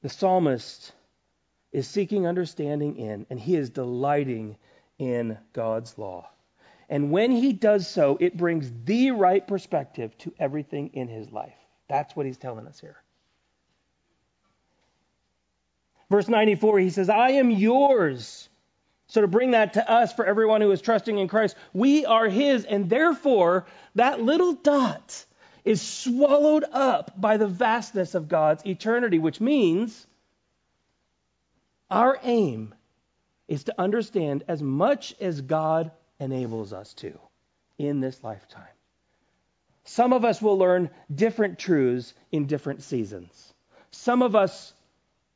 The 0.01 0.09
psalmist 0.09 0.91
is 1.71 1.87
seeking 1.87 2.27
understanding 2.27 2.97
in, 2.97 3.25
and 3.29 3.39
he 3.39 3.55
is 3.55 3.69
delighting 3.69 4.57
in 4.97 5.37
God's 5.53 5.97
law. 5.97 6.29
And 6.91 7.09
when 7.09 7.31
he 7.31 7.53
does 7.53 7.87
so, 7.87 8.17
it 8.19 8.35
brings 8.35 8.69
the 8.83 9.11
right 9.11 9.47
perspective 9.47 10.15
to 10.19 10.33
everything 10.37 10.89
in 10.91 11.07
his 11.07 11.31
life. 11.31 11.55
That's 11.87 12.13
what 12.17 12.25
he's 12.25 12.37
telling 12.37 12.67
us 12.67 12.81
here. 12.81 12.97
Verse 16.09 16.27
94, 16.27 16.79
he 16.79 16.89
says, 16.89 17.07
I 17.07 17.31
am 17.31 17.49
yours. 17.49 18.49
So 19.07 19.21
to 19.21 19.27
bring 19.27 19.51
that 19.51 19.73
to 19.73 19.89
us 19.89 20.11
for 20.11 20.25
everyone 20.25 20.59
who 20.59 20.71
is 20.71 20.81
trusting 20.81 21.17
in 21.17 21.29
Christ, 21.29 21.55
we 21.71 22.05
are 22.05 22.27
his, 22.27 22.65
and 22.65 22.89
therefore 22.89 23.65
that 23.95 24.21
little 24.21 24.51
dot 24.51 25.25
is 25.63 25.81
swallowed 25.81 26.65
up 26.73 27.19
by 27.19 27.37
the 27.37 27.47
vastness 27.47 28.15
of 28.15 28.27
God's 28.27 28.65
eternity, 28.65 29.17
which 29.17 29.39
means 29.39 30.05
our 31.89 32.19
aim 32.23 32.75
is 33.47 33.63
to 33.65 33.81
understand 33.81 34.43
as 34.49 34.61
much 34.61 35.15
as 35.21 35.39
God 35.39 35.91
enables 36.21 36.71
us 36.71 36.93
to 36.93 37.19
in 37.77 37.99
this 37.99 38.23
lifetime. 38.23 38.63
Some 39.83 40.13
of 40.13 40.23
us 40.23 40.41
will 40.41 40.57
learn 40.57 40.89
different 41.13 41.59
truths 41.59 42.13
in 42.31 42.45
different 42.45 42.83
seasons. 42.83 43.53
Some 43.91 44.21
of 44.21 44.35
us 44.35 44.73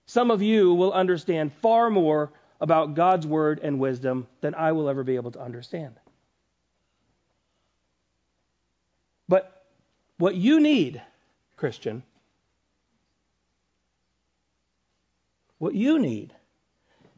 some 0.05 0.29
of 0.31 0.41
you 0.41 0.73
will 0.73 0.93
understand 0.93 1.51
far 1.53 1.89
more 1.89 2.31
about 2.61 2.93
God's 2.93 3.25
word 3.25 3.59
and 3.61 3.79
wisdom 3.79 4.27
than 4.41 4.53
I 4.53 4.71
will 4.71 4.87
ever 4.87 5.03
be 5.03 5.15
able 5.15 5.31
to 5.31 5.41
understand. 5.41 5.95
But 9.27 9.65
what 10.17 10.35
you 10.35 10.59
need, 10.59 11.01
Christian, 11.57 12.03
what 15.57 15.73
you 15.73 15.97
need 15.97 16.33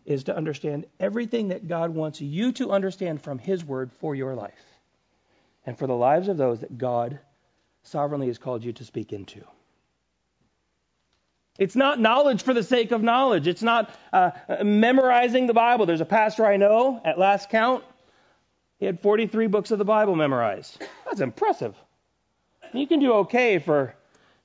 is 0.07 0.23
to 0.23 0.35
understand 0.35 0.85
everything 0.99 1.49
that 1.49 1.67
God 1.67 1.93
wants 1.93 2.21
you 2.21 2.53
to 2.53 2.71
understand 2.71 3.21
from 3.21 3.37
His 3.37 3.63
Word 3.63 3.91
for 3.91 4.15
your 4.15 4.33
life 4.33 4.53
and 5.65 5.77
for 5.77 5.85
the 5.85 5.95
lives 5.95 6.29
of 6.29 6.37
those 6.37 6.61
that 6.61 6.77
God 6.77 7.19
sovereignly 7.83 8.27
has 8.27 8.37
called 8.37 8.63
you 8.63 8.71
to 8.73 8.85
speak 8.85 9.11
into. 9.11 9.43
It's 11.59 11.75
not 11.75 11.99
knowledge 11.99 12.43
for 12.43 12.53
the 12.53 12.63
sake 12.63 12.91
of 12.91 13.03
knowledge. 13.03 13.47
It's 13.47 13.63
not 13.63 13.93
uh, 14.13 14.31
memorizing 14.63 15.45
the 15.45 15.53
Bible. 15.53 15.85
There's 15.85 16.01
a 16.01 16.05
pastor 16.05 16.45
I 16.45 16.55
know 16.57 17.01
at 17.03 17.19
last 17.19 17.49
count. 17.49 17.83
He 18.79 18.85
had 18.85 19.01
43 19.01 19.47
books 19.47 19.71
of 19.71 19.79
the 19.79 19.85
Bible 19.85 20.15
memorized. 20.15 20.81
That's 21.05 21.19
impressive. 21.19 21.75
You 22.73 22.87
can 22.87 22.99
do 22.99 23.11
okay 23.13 23.59
for 23.59 23.95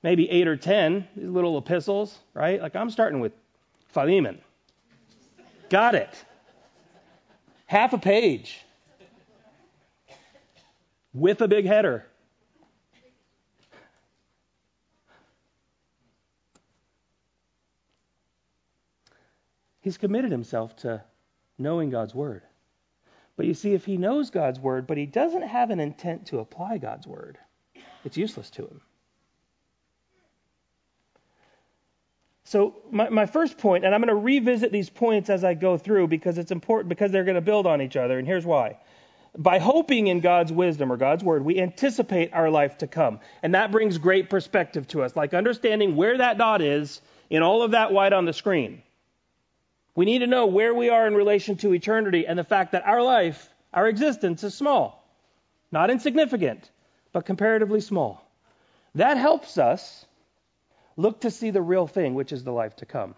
maybe 0.02 0.28
eight 0.28 0.48
or 0.48 0.56
10, 0.56 1.06
these 1.14 1.28
little 1.28 1.58
epistles, 1.58 2.18
right? 2.34 2.60
Like 2.60 2.74
I'm 2.74 2.90
starting 2.90 3.20
with 3.20 3.32
Philemon. 3.88 4.40
Got 5.72 5.94
it. 5.94 6.24
Half 7.64 7.94
a 7.94 7.98
page 7.98 8.60
with 11.14 11.40
a 11.40 11.48
big 11.48 11.64
header. 11.64 12.04
He's 19.80 19.96
committed 19.96 20.30
himself 20.30 20.76
to 20.76 21.02
knowing 21.56 21.88
God's 21.88 22.14
word. 22.14 22.42
But 23.38 23.46
you 23.46 23.54
see, 23.54 23.72
if 23.72 23.86
he 23.86 23.96
knows 23.96 24.28
God's 24.28 24.60
word, 24.60 24.86
but 24.86 24.98
he 24.98 25.06
doesn't 25.06 25.40
have 25.40 25.70
an 25.70 25.80
intent 25.80 26.26
to 26.26 26.40
apply 26.40 26.76
God's 26.76 27.06
word, 27.06 27.38
it's 28.04 28.18
useless 28.18 28.50
to 28.50 28.66
him. 28.66 28.82
So, 32.52 32.74
my, 32.90 33.08
my 33.08 33.24
first 33.24 33.56
point, 33.56 33.86
and 33.86 33.94
I'm 33.94 34.02
going 34.02 34.14
to 34.14 34.14
revisit 34.14 34.72
these 34.72 34.90
points 34.90 35.30
as 35.30 35.42
I 35.42 35.54
go 35.54 35.78
through 35.78 36.08
because 36.08 36.36
it's 36.36 36.50
important, 36.50 36.90
because 36.90 37.10
they're 37.10 37.24
going 37.24 37.36
to 37.36 37.40
build 37.40 37.66
on 37.66 37.80
each 37.80 37.96
other, 37.96 38.18
and 38.18 38.28
here's 38.28 38.44
why. 38.44 38.76
By 39.38 39.58
hoping 39.58 40.08
in 40.08 40.20
God's 40.20 40.52
wisdom 40.52 40.92
or 40.92 40.98
God's 40.98 41.24
word, 41.24 41.46
we 41.46 41.58
anticipate 41.58 42.34
our 42.34 42.50
life 42.50 42.76
to 42.78 42.86
come. 42.86 43.20
And 43.42 43.54
that 43.54 43.72
brings 43.72 43.96
great 43.96 44.28
perspective 44.28 44.86
to 44.88 45.02
us, 45.02 45.16
like 45.16 45.32
understanding 45.32 45.96
where 45.96 46.18
that 46.18 46.36
dot 46.36 46.60
is 46.60 47.00
in 47.30 47.42
all 47.42 47.62
of 47.62 47.70
that 47.70 47.90
white 47.90 48.12
on 48.12 48.26
the 48.26 48.34
screen. 48.34 48.82
We 49.94 50.04
need 50.04 50.18
to 50.18 50.26
know 50.26 50.44
where 50.44 50.74
we 50.74 50.90
are 50.90 51.06
in 51.06 51.14
relation 51.14 51.56
to 51.56 51.72
eternity 51.72 52.26
and 52.26 52.38
the 52.38 52.44
fact 52.44 52.72
that 52.72 52.86
our 52.86 53.00
life, 53.00 53.48
our 53.72 53.88
existence, 53.88 54.44
is 54.44 54.54
small. 54.54 55.02
Not 55.70 55.88
insignificant, 55.88 56.70
but 57.12 57.24
comparatively 57.24 57.80
small. 57.80 58.22
That 58.94 59.16
helps 59.16 59.56
us 59.56 60.04
look 61.02 61.20
to 61.20 61.30
see 61.30 61.50
the 61.50 61.60
real 61.60 61.86
thing, 61.86 62.14
which 62.14 62.32
is 62.32 62.44
the 62.44 62.52
life 62.52 62.76
to 62.76 62.86
come. 62.86 63.14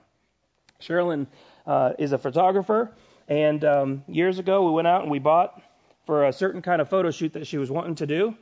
Sherilyn 0.80 1.26
uh, 1.66 1.92
is 1.98 2.12
a 2.12 2.18
photographer, 2.18 2.90
and 3.28 3.64
um, 3.64 4.04
years 4.08 4.38
ago 4.38 4.66
we 4.66 4.72
went 4.72 4.88
out 4.88 5.02
and 5.02 5.10
we 5.10 5.18
bought 5.18 5.62
for 6.06 6.26
a 6.26 6.32
certain 6.32 6.62
kind 6.62 6.80
of 6.80 6.88
photo 6.88 7.10
shoot 7.10 7.34
that 7.34 7.46
she 7.46 7.58
was 7.58 7.70
wanting 7.70 7.94
to 7.96 8.06
do. 8.06 8.34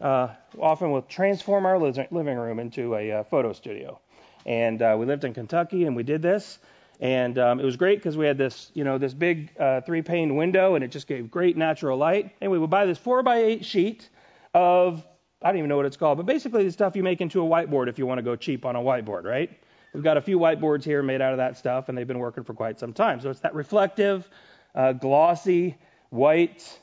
Uh, 0.00 0.28
often 0.58 0.90
we'll 0.90 1.02
transform 1.02 1.66
our 1.66 1.78
living 1.78 2.38
room 2.38 2.58
into 2.58 2.94
a 2.94 3.12
uh, 3.12 3.24
photo 3.24 3.52
studio. 3.52 4.00
And 4.46 4.80
uh, 4.80 4.96
we 4.98 5.04
lived 5.04 5.24
in 5.24 5.34
Kentucky 5.34 5.84
and 5.84 5.94
we 5.94 6.02
did 6.02 6.22
this. 6.22 6.58
And 7.00 7.38
um, 7.38 7.60
it 7.60 7.64
was 7.64 7.76
great 7.76 7.98
because 7.98 8.16
we 8.16 8.26
had 8.26 8.38
this, 8.38 8.70
you 8.74 8.84
know, 8.84 8.98
this 8.98 9.14
big 9.14 9.50
uh, 9.58 9.80
three-pane 9.80 10.36
window, 10.36 10.74
and 10.74 10.84
it 10.84 10.90
just 10.90 11.06
gave 11.06 11.30
great 11.30 11.56
natural 11.56 11.96
light. 11.96 12.34
And 12.42 12.50
we 12.50 12.58
would 12.58 12.68
buy 12.68 12.84
this 12.84 12.98
four 12.98 13.22
by 13.22 13.38
eight 13.38 13.64
sheet 13.64 14.08
of 14.52 15.02
I 15.42 15.48
don't 15.48 15.58
even 15.58 15.68
know 15.68 15.76
what 15.76 15.86
it's 15.86 15.96
called, 15.96 16.18
but 16.18 16.26
basically 16.26 16.64
the 16.64 16.72
stuff 16.72 16.96
you 16.96 17.02
make 17.02 17.20
into 17.20 17.42
a 17.42 17.48
whiteboard 17.48 17.88
if 17.88 17.98
you 17.98 18.06
want 18.06 18.18
to 18.18 18.22
go 18.22 18.36
cheap 18.36 18.66
on 18.66 18.76
a 18.76 18.80
whiteboard, 18.80 19.24
right? 19.24 19.50
We've 19.94 20.04
got 20.04 20.16
a 20.16 20.20
few 20.20 20.38
whiteboards 20.38 20.84
here 20.84 21.02
made 21.02 21.20
out 21.20 21.32
of 21.32 21.38
that 21.38 21.56
stuff, 21.56 21.88
and 21.88 21.96
they've 21.96 22.06
been 22.06 22.18
working 22.18 22.44
for 22.44 22.54
quite 22.54 22.78
some 22.78 22.92
time. 22.92 23.20
So 23.20 23.30
it's 23.30 23.40
that 23.40 23.54
reflective, 23.54 24.28
uh, 24.74 24.92
glossy, 24.92 25.78
white 26.10 26.78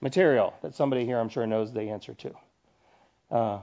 material 0.00 0.54
that 0.62 0.74
somebody 0.74 1.06
here 1.06 1.18
I'm 1.18 1.28
sure 1.28 1.46
knows 1.46 1.72
the 1.72 1.82
answer 1.82 2.14
to. 2.14 2.34
Uh, 3.30 3.58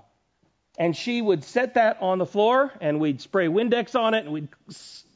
and 0.77 0.95
she 0.95 1.21
would 1.21 1.43
set 1.43 1.73
that 1.73 1.97
on 2.01 2.19
the 2.19 2.25
floor, 2.25 2.71
and 2.79 2.99
we'd 2.99 3.21
spray 3.21 3.47
Windex 3.47 3.99
on 3.99 4.13
it, 4.13 4.25
and 4.25 4.33
we'd 4.33 4.49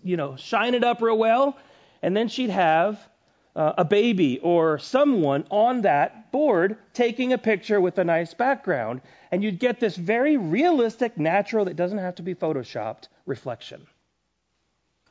you 0.04 0.18
know, 0.18 0.36
shine 0.36 0.74
it 0.74 0.84
up 0.84 1.02
real 1.02 1.18
well, 1.18 1.58
and 2.02 2.18
then 2.18 2.28
she'd 2.28 2.50
have 2.50 3.00
uh, 3.56 3.74
a 3.78 3.86
baby 3.86 4.40
or 4.40 4.80
someone 4.80 5.46
on 5.50 5.82
that 5.82 6.32
board 6.32 6.78
taking 6.94 7.34
a 7.34 7.38
picture 7.38 7.82
with 7.82 7.98
a 7.98 8.04
nice 8.04 8.34
background, 8.34 9.02
and 9.32 9.44
you'd 9.44 9.60
get 9.60 9.80
this 9.80 9.96
very 9.96 10.38
realistic, 10.38 11.18
natural, 11.18 11.66
that 11.66 11.76
doesn't 11.76 11.98
have 11.98 12.16
to 12.16 12.24
be 12.24 12.36
photoshopped 12.36 13.08
reflection. 13.26 13.86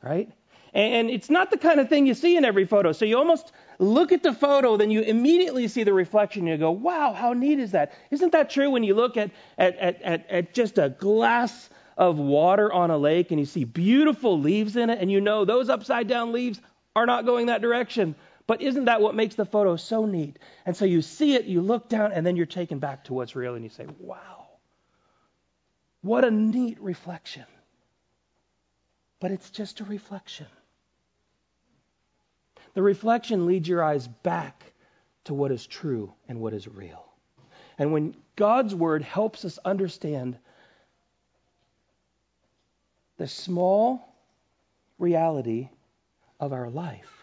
Right? 0.01 0.31
And 0.73 1.09
it's 1.09 1.29
not 1.29 1.51
the 1.51 1.57
kind 1.57 1.79
of 1.81 1.89
thing 1.89 2.07
you 2.07 2.13
see 2.13 2.37
in 2.37 2.45
every 2.45 2.65
photo. 2.65 2.93
So 2.93 3.03
you 3.03 3.17
almost 3.17 3.51
look 3.77 4.13
at 4.13 4.23
the 4.23 4.31
photo, 4.31 4.77
then 4.77 4.89
you 4.89 5.01
immediately 5.01 5.67
see 5.67 5.83
the 5.83 5.93
reflection. 5.93 6.43
And 6.43 6.49
you 6.49 6.57
go, 6.57 6.71
wow, 6.71 7.11
how 7.13 7.33
neat 7.33 7.59
is 7.59 7.71
that? 7.71 7.91
Isn't 8.09 8.31
that 8.31 8.49
true 8.49 8.69
when 8.69 8.83
you 8.83 8.95
look 8.95 9.17
at, 9.17 9.31
at, 9.57 9.77
at, 9.77 10.01
at, 10.01 10.29
at 10.29 10.53
just 10.53 10.77
a 10.77 10.89
glass 10.89 11.69
of 11.97 12.17
water 12.17 12.71
on 12.71 12.89
a 12.89 12.97
lake 12.97 13.31
and 13.31 13.39
you 13.39 13.45
see 13.45 13.65
beautiful 13.65 14.39
leaves 14.39 14.77
in 14.77 14.89
it, 14.89 14.99
and 14.99 15.11
you 15.11 15.19
know 15.19 15.43
those 15.43 15.69
upside 15.69 16.07
down 16.07 16.31
leaves 16.31 16.61
are 16.95 17.05
not 17.05 17.25
going 17.25 17.47
that 17.47 17.61
direction. 17.61 18.15
But 18.51 18.61
isn't 18.61 18.83
that 18.83 18.99
what 18.99 19.15
makes 19.15 19.35
the 19.35 19.45
photo 19.45 19.77
so 19.77 20.05
neat? 20.05 20.37
And 20.65 20.75
so 20.75 20.83
you 20.83 21.01
see 21.01 21.35
it, 21.35 21.45
you 21.45 21.61
look 21.61 21.87
down, 21.87 22.11
and 22.11 22.27
then 22.27 22.35
you're 22.35 22.45
taken 22.45 22.79
back 22.79 23.05
to 23.05 23.13
what's 23.13 23.33
real, 23.33 23.55
and 23.55 23.63
you 23.63 23.69
say, 23.69 23.85
wow, 23.97 24.49
what 26.01 26.25
a 26.25 26.31
neat 26.31 26.77
reflection. 26.81 27.45
But 29.21 29.31
it's 29.31 29.51
just 29.51 29.79
a 29.79 29.85
reflection. 29.85 30.47
The 32.73 32.81
reflection 32.81 33.45
leads 33.45 33.69
your 33.69 33.81
eyes 33.85 34.05
back 34.05 34.73
to 35.23 35.33
what 35.33 35.53
is 35.53 35.65
true 35.65 36.13
and 36.27 36.41
what 36.41 36.51
is 36.51 36.67
real. 36.67 37.05
And 37.77 37.93
when 37.93 38.17
God's 38.35 38.75
word 38.75 39.01
helps 39.01 39.45
us 39.45 39.59
understand 39.63 40.37
the 43.15 43.29
small 43.29 44.13
reality 44.99 45.69
of 46.37 46.51
our 46.51 46.69
life. 46.69 47.20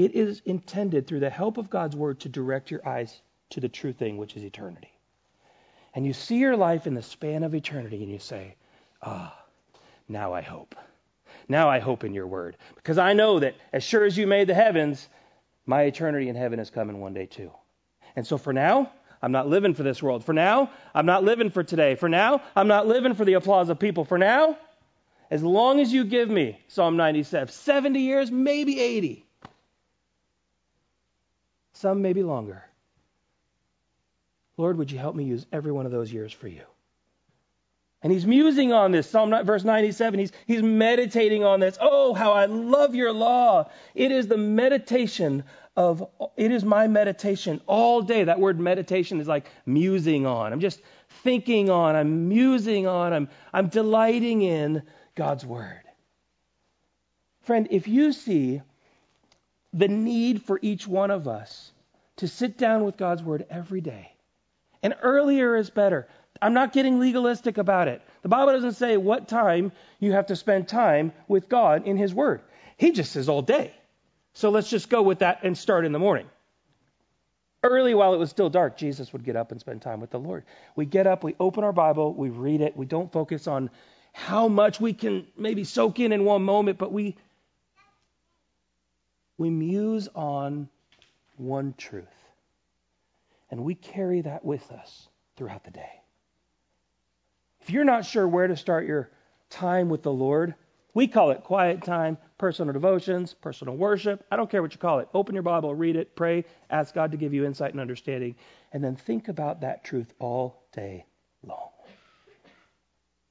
It 0.00 0.14
is 0.14 0.40
intended 0.46 1.06
through 1.06 1.20
the 1.20 1.28
help 1.28 1.58
of 1.58 1.68
God's 1.68 1.94
word 1.94 2.20
to 2.20 2.30
direct 2.30 2.70
your 2.70 2.88
eyes 2.88 3.20
to 3.50 3.60
the 3.60 3.68
true 3.68 3.92
thing, 3.92 4.16
which 4.16 4.34
is 4.34 4.42
eternity. 4.42 4.90
And 5.94 6.06
you 6.06 6.14
see 6.14 6.38
your 6.38 6.56
life 6.56 6.86
in 6.86 6.94
the 6.94 7.02
span 7.02 7.42
of 7.42 7.54
eternity 7.54 8.02
and 8.02 8.10
you 8.10 8.18
say, 8.18 8.54
Ah, 9.02 9.38
now 10.08 10.32
I 10.32 10.40
hope. 10.40 10.74
Now 11.48 11.68
I 11.68 11.80
hope 11.80 12.02
in 12.02 12.14
your 12.14 12.26
word. 12.26 12.56
Because 12.76 12.96
I 12.96 13.12
know 13.12 13.40
that 13.40 13.56
as 13.74 13.84
sure 13.84 14.04
as 14.04 14.16
you 14.16 14.26
made 14.26 14.46
the 14.46 14.54
heavens, 14.54 15.06
my 15.66 15.82
eternity 15.82 16.30
in 16.30 16.34
heaven 16.34 16.60
is 16.60 16.70
coming 16.70 17.00
one 17.00 17.12
day 17.12 17.26
too. 17.26 17.52
And 18.16 18.26
so 18.26 18.38
for 18.38 18.54
now, 18.54 18.90
I'm 19.20 19.32
not 19.32 19.48
living 19.48 19.74
for 19.74 19.82
this 19.82 20.02
world. 20.02 20.24
For 20.24 20.32
now, 20.32 20.70
I'm 20.94 21.06
not 21.06 21.24
living 21.24 21.50
for 21.50 21.62
today. 21.62 21.94
For 21.94 22.08
now, 22.08 22.40
I'm 22.56 22.68
not 22.68 22.86
living 22.86 23.14
for 23.14 23.26
the 23.26 23.34
applause 23.34 23.68
of 23.68 23.78
people. 23.78 24.06
For 24.06 24.16
now, 24.16 24.56
As 25.30 25.42
long 25.42 25.78
as 25.78 25.92
you 25.92 26.04
give 26.04 26.30
me, 26.30 26.58
Psalm 26.68 26.96
97, 26.96 27.52
70 27.52 28.00
years, 28.00 28.30
maybe 28.30 28.80
80. 28.80 29.26
Some 31.80 32.02
maybe 32.02 32.22
longer. 32.22 32.62
Lord, 34.58 34.76
would 34.76 34.90
you 34.90 34.98
help 34.98 35.16
me 35.16 35.24
use 35.24 35.46
every 35.50 35.72
one 35.72 35.86
of 35.86 35.92
those 35.92 36.12
years 36.12 36.30
for 36.30 36.46
you? 36.46 36.64
And 38.02 38.12
he's 38.12 38.26
musing 38.26 38.70
on 38.70 38.92
this. 38.92 39.08
Psalm 39.08 39.30
verse 39.46 39.64
97, 39.64 40.20
he's, 40.20 40.32
he's 40.46 40.62
meditating 40.62 41.42
on 41.42 41.58
this. 41.58 41.78
Oh, 41.80 42.12
how 42.12 42.32
I 42.32 42.44
love 42.44 42.94
your 42.94 43.14
law. 43.14 43.70
It 43.94 44.12
is 44.12 44.28
the 44.28 44.36
meditation 44.36 45.42
of, 45.74 46.06
it 46.36 46.52
is 46.52 46.64
my 46.64 46.86
meditation 46.86 47.62
all 47.66 48.02
day. 48.02 48.24
That 48.24 48.40
word 48.40 48.60
meditation 48.60 49.18
is 49.18 49.26
like 49.26 49.46
musing 49.64 50.26
on. 50.26 50.52
I'm 50.52 50.60
just 50.60 50.82
thinking 51.22 51.70
on. 51.70 51.96
I'm 51.96 52.28
musing 52.28 52.86
on. 52.86 53.14
I'm, 53.14 53.28
I'm 53.54 53.68
delighting 53.68 54.42
in 54.42 54.82
God's 55.14 55.46
word. 55.46 55.80
Friend, 57.40 57.66
if 57.70 57.88
you 57.88 58.12
see 58.12 58.60
the 59.72 59.88
need 59.88 60.42
for 60.42 60.58
each 60.62 60.86
one 60.86 61.10
of 61.10 61.28
us 61.28 61.69
to 62.20 62.28
sit 62.28 62.56
down 62.56 62.84
with 62.84 62.96
God's 62.96 63.22
word 63.22 63.46
every 63.50 63.80
day, 63.80 64.12
and 64.82 64.94
earlier 65.02 65.56
is 65.56 65.70
better. 65.70 66.08
I'm 66.40 66.54
not 66.54 66.72
getting 66.72 67.00
legalistic 67.00 67.58
about 67.58 67.88
it. 67.88 68.00
The 68.22 68.28
Bible 68.28 68.52
doesn't 68.52 68.74
say 68.74 68.96
what 68.96 69.28
time 69.28 69.72
you 69.98 70.12
have 70.12 70.26
to 70.26 70.36
spend 70.36 70.68
time 70.68 71.12
with 71.28 71.48
God 71.48 71.86
in 71.86 71.96
His 71.96 72.14
Word. 72.14 72.42
He 72.76 72.92
just 72.92 73.12
says 73.12 73.28
all 73.28 73.42
day. 73.42 73.74
So 74.32 74.50
let's 74.50 74.70
just 74.70 74.88
go 74.88 75.02
with 75.02 75.18
that 75.18 75.40
and 75.42 75.56
start 75.56 75.84
in 75.84 75.92
the 75.92 75.98
morning. 75.98 76.26
Early, 77.62 77.94
while 77.94 78.14
it 78.14 78.18
was 78.18 78.30
still 78.30 78.48
dark, 78.48 78.78
Jesus 78.78 79.12
would 79.12 79.24
get 79.24 79.36
up 79.36 79.50
and 79.50 79.60
spend 79.60 79.82
time 79.82 80.00
with 80.00 80.10
the 80.10 80.18
Lord. 80.18 80.44
We 80.76 80.86
get 80.86 81.06
up, 81.06 81.22
we 81.22 81.34
open 81.38 81.62
our 81.62 81.72
Bible, 81.72 82.14
we 82.14 82.30
read 82.30 82.62
it. 82.62 82.74
We 82.74 82.86
don't 82.86 83.12
focus 83.12 83.46
on 83.46 83.68
how 84.12 84.48
much 84.48 84.80
we 84.80 84.94
can 84.94 85.26
maybe 85.36 85.64
soak 85.64 86.00
in 86.00 86.12
in 86.12 86.24
one 86.24 86.42
moment, 86.42 86.78
but 86.78 86.90
we 86.90 87.16
we 89.36 89.50
muse 89.50 90.08
on 90.14 90.68
one 91.40 91.74
truth. 91.76 92.06
And 93.50 93.64
we 93.64 93.74
carry 93.74 94.20
that 94.20 94.44
with 94.44 94.70
us 94.70 95.08
throughout 95.36 95.64
the 95.64 95.70
day. 95.70 95.90
If 97.60 97.70
you're 97.70 97.84
not 97.84 98.06
sure 98.06 98.26
where 98.28 98.46
to 98.46 98.56
start 98.56 98.86
your 98.86 99.10
time 99.48 99.88
with 99.88 100.02
the 100.02 100.12
Lord, 100.12 100.54
we 100.94 101.06
call 101.06 101.30
it 101.30 101.44
quiet 101.44 101.82
time, 101.82 102.18
personal 102.38 102.72
devotions, 102.72 103.34
personal 103.34 103.76
worship. 103.76 104.24
I 104.30 104.36
don't 104.36 104.50
care 104.50 104.62
what 104.62 104.72
you 104.72 104.78
call 104.78 105.00
it. 105.00 105.08
Open 105.14 105.34
your 105.34 105.42
Bible, 105.42 105.74
read 105.74 105.96
it, 105.96 106.16
pray, 106.16 106.44
ask 106.68 106.94
God 106.94 107.12
to 107.12 107.16
give 107.16 107.34
you 107.34 107.44
insight 107.44 107.72
and 107.72 107.80
understanding, 107.80 108.34
and 108.72 108.82
then 108.82 108.96
think 108.96 109.28
about 109.28 109.60
that 109.60 109.84
truth 109.84 110.12
all 110.18 110.62
day 110.72 111.04
long. 111.44 111.70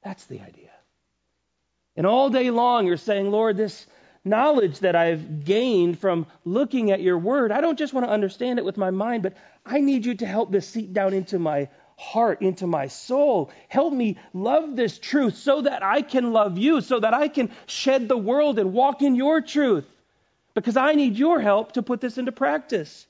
That's 0.03 0.25
the 0.25 0.39
idea. 0.41 0.71
And 1.95 2.05
all 2.05 2.29
day 2.29 2.49
long, 2.49 2.87
you're 2.87 2.97
saying, 2.97 3.29
Lord, 3.29 3.57
this 3.57 3.85
knowledge 4.23 4.79
that 4.79 4.95
I've 4.95 5.45
gained 5.45 5.99
from 5.99 6.27
looking 6.45 6.91
at 6.91 7.01
your 7.01 7.17
word, 7.17 7.51
I 7.51 7.61
don't 7.61 7.77
just 7.79 7.93
want 7.93 8.05
to 8.05 8.11
understand 8.11 8.59
it 8.59 8.65
with 8.65 8.77
my 8.77 8.91
mind, 8.91 9.23
but 9.23 9.35
I 9.65 9.79
need 9.79 10.05
you 10.05 10.15
to 10.15 10.25
help 10.25 10.51
this 10.51 10.67
seep 10.67 10.93
down 10.93 11.13
into 11.13 11.39
my 11.39 11.69
heart, 11.97 12.41
into 12.41 12.65
my 12.65 12.87
soul. 12.87 13.51
Help 13.67 13.93
me 13.93 14.17
love 14.33 14.75
this 14.75 14.97
truth 14.99 15.35
so 15.35 15.61
that 15.61 15.83
I 15.83 16.01
can 16.01 16.31
love 16.31 16.57
you, 16.57 16.81
so 16.81 16.99
that 16.99 17.13
I 17.13 17.27
can 17.27 17.51
shed 17.65 18.07
the 18.07 18.17
world 18.17 18.57
and 18.57 18.73
walk 18.73 19.01
in 19.01 19.15
your 19.15 19.41
truth. 19.41 19.85
Because 20.53 20.77
I 20.77 20.95
need 20.95 21.15
your 21.17 21.39
help 21.39 21.73
to 21.73 21.83
put 21.83 22.01
this 22.01 22.17
into 22.17 22.31
practice. 22.31 23.05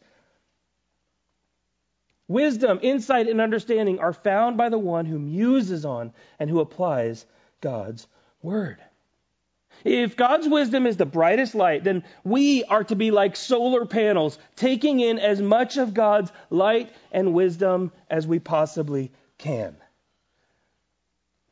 Wisdom, 2.27 2.79
insight, 2.83 3.27
and 3.27 3.41
understanding 3.41 3.99
are 3.99 4.13
found 4.13 4.57
by 4.57 4.69
the 4.69 4.77
one 4.77 5.05
who 5.05 5.17
muses 5.17 5.85
on 5.85 6.13
and 6.37 6.49
who 6.49 6.59
applies 6.59 7.25
God's 7.61 8.07
word. 8.41 8.77
If 9.83 10.15
God's 10.15 10.47
wisdom 10.47 10.85
is 10.85 10.97
the 10.97 11.05
brightest 11.05 11.55
light, 11.55 11.83
then 11.83 12.03
we 12.23 12.63
are 12.65 12.83
to 12.85 12.95
be 12.95 13.11
like 13.11 13.35
solar 13.35 13.85
panels, 13.85 14.37
taking 14.55 14.99
in 14.99 15.19
as 15.19 15.41
much 15.41 15.77
of 15.77 15.93
God's 15.93 16.31
light 16.49 16.91
and 17.11 17.33
wisdom 17.33 17.91
as 18.09 18.27
we 18.27 18.39
possibly 18.39 19.11
can. 19.37 19.75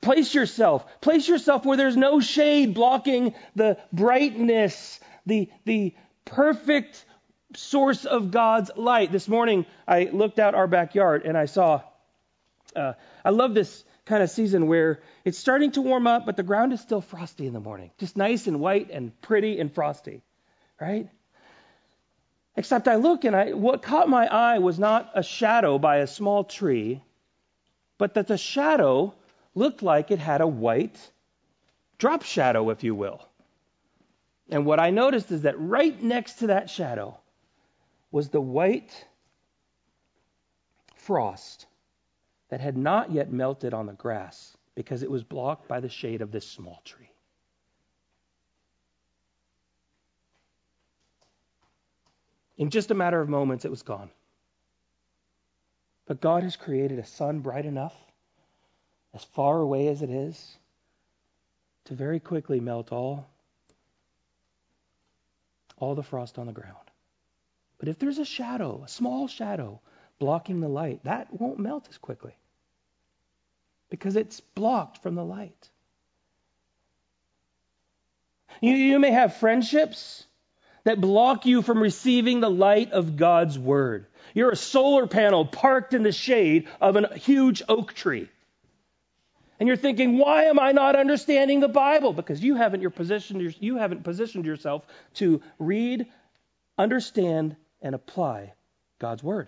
Place 0.01 0.33
yourself, 0.33 0.85
place 1.01 1.27
yourself 1.27 1.65
where 1.65 1.77
there's 1.77 1.97
no 1.97 2.19
shade 2.19 2.73
blocking 2.73 3.33
the 3.55 3.77
brightness, 3.91 4.99
the, 5.25 5.49
the 5.65 5.95
perfect 6.25 7.03
source 7.55 8.05
of 8.05 8.31
God's 8.31 8.71
light. 8.75 9.11
This 9.11 9.27
morning, 9.27 9.65
I 9.87 10.09
looked 10.11 10.39
out 10.39 10.53
our 10.53 10.67
backyard 10.67 11.25
and 11.25 11.37
I 11.37 11.45
saw, 11.45 11.81
uh, 12.75 12.93
I 13.25 13.31
love 13.31 13.53
this 13.53 13.83
kind 14.07 14.23
of 14.23 14.29
season 14.29 14.67
where 14.67 15.01
it's 15.25 15.37
starting 15.37 15.71
to 15.73 15.81
warm 15.81 16.07
up, 16.07 16.25
but 16.25 16.37
the 16.37 16.43
ground 16.43 16.73
is 16.73 16.81
still 16.81 17.01
frosty 17.01 17.45
in 17.45 17.53
the 17.53 17.59
morning. 17.59 17.91
Just 17.97 18.17
nice 18.17 18.47
and 18.47 18.59
white 18.59 18.89
and 18.89 19.19
pretty 19.21 19.59
and 19.59 19.71
frosty, 19.71 20.23
right? 20.81 21.09
Except 22.55 22.87
I 22.87 22.95
look 22.95 23.25
and 23.25 23.35
I, 23.35 23.53
what 23.53 23.83
caught 23.83 24.09
my 24.09 24.25
eye 24.25 24.57
was 24.59 24.79
not 24.79 25.11
a 25.13 25.21
shadow 25.21 25.77
by 25.77 25.97
a 25.97 26.07
small 26.07 26.43
tree, 26.43 27.03
but 27.97 28.15
that 28.15 28.27
the 28.27 28.37
shadow 28.37 29.13
looked 29.53 29.83
like 29.83 30.09
it 30.09 30.19
had 30.19 30.41
a 30.41 30.47
white 30.47 30.97
drop 31.99 32.23
shadow, 32.23 32.69
if 32.71 32.83
you 32.83 32.95
will. 32.95 33.21
And 34.49 34.65
what 34.65 34.79
I 34.79 34.89
noticed 34.89 35.31
is 35.31 35.41
that 35.43 35.59
right 35.59 36.01
next 36.01 36.35
to 36.35 36.47
that 36.47 36.69
shadow 36.69 37.19
was 38.11 38.29
the 38.29 38.41
white 38.41 39.05
frost 40.95 41.66
that 42.49 42.61
had 42.61 42.77
not 42.77 43.11
yet 43.11 43.31
melted 43.31 43.73
on 43.73 43.85
the 43.85 43.93
grass 43.93 44.55
because 44.75 45.03
it 45.03 45.11
was 45.11 45.23
blocked 45.23 45.67
by 45.67 45.79
the 45.79 45.89
shade 45.89 46.21
of 46.21 46.31
this 46.31 46.47
small 46.47 46.81
tree. 46.85 47.09
In 52.57 52.69
just 52.69 52.91
a 52.91 52.95
matter 52.95 53.21
of 53.21 53.29
moments, 53.29 53.65
it 53.65 53.71
was 53.71 53.83
gone. 53.83 54.09
But 56.07 56.21
God 56.21 56.43
has 56.43 56.55
created 56.55 56.99
a 56.99 57.05
sun 57.05 57.39
bright 57.39 57.65
enough, 57.65 57.93
as 59.13 59.23
far 59.23 59.59
away 59.59 59.87
as 59.87 60.01
it 60.01 60.09
is, 60.09 60.57
to 61.85 61.93
very 61.93 62.19
quickly 62.19 62.59
melt 62.59 62.91
all, 62.91 63.27
all 65.77 65.95
the 65.95 66.03
frost 66.03 66.39
on 66.39 66.47
the 66.47 66.53
ground. 66.53 66.75
But 67.77 67.89
if 67.89 67.99
there's 67.99 68.17
a 68.17 68.25
shadow, 68.25 68.81
a 68.83 68.87
small 68.87 69.27
shadow, 69.27 69.79
blocking 70.19 70.59
the 70.59 70.67
light, 70.67 71.03
that 71.03 71.27
won't 71.31 71.59
melt 71.59 71.87
as 71.89 71.97
quickly 71.97 72.35
because 73.89 74.15
it's 74.15 74.39
blocked 74.39 74.97
from 74.97 75.15
the 75.15 75.23
light. 75.23 75.69
You, 78.61 78.73
you 78.73 78.99
may 78.99 79.11
have 79.11 79.37
friendships 79.37 80.25
that 80.83 80.99
block 81.01 81.45
you 81.45 81.61
from 81.61 81.79
receiving 81.79 82.39
the 82.39 82.49
light 82.49 82.91
of 82.91 83.17
God's 83.17 83.57
word. 83.59 84.07
You're 84.33 84.51
a 84.51 84.55
solar 84.55 85.07
panel 85.07 85.45
parked 85.45 85.93
in 85.93 86.03
the 86.03 86.11
shade 86.11 86.67
of 86.81 86.95
a 86.95 87.15
huge 87.17 87.61
oak 87.67 87.93
tree. 87.93 88.29
And 89.59 89.67
you're 89.67 89.75
thinking, 89.75 90.17
why 90.17 90.43
am 90.45 90.59
I 90.59 90.71
not 90.71 90.95
understanding 90.95 91.59
the 91.59 91.67
Bible? 91.67 92.13
Because 92.13 92.43
you 92.43 92.55
haven't, 92.55 92.81
your 92.81 92.93
you 93.59 93.77
haven't 93.77 94.03
positioned 94.03 94.45
yourself 94.45 94.85
to 95.15 95.41
read, 95.57 96.05
understand, 96.77 97.55
and 97.81 97.95
apply 97.95 98.53
God's 98.99 99.23
word. 99.23 99.47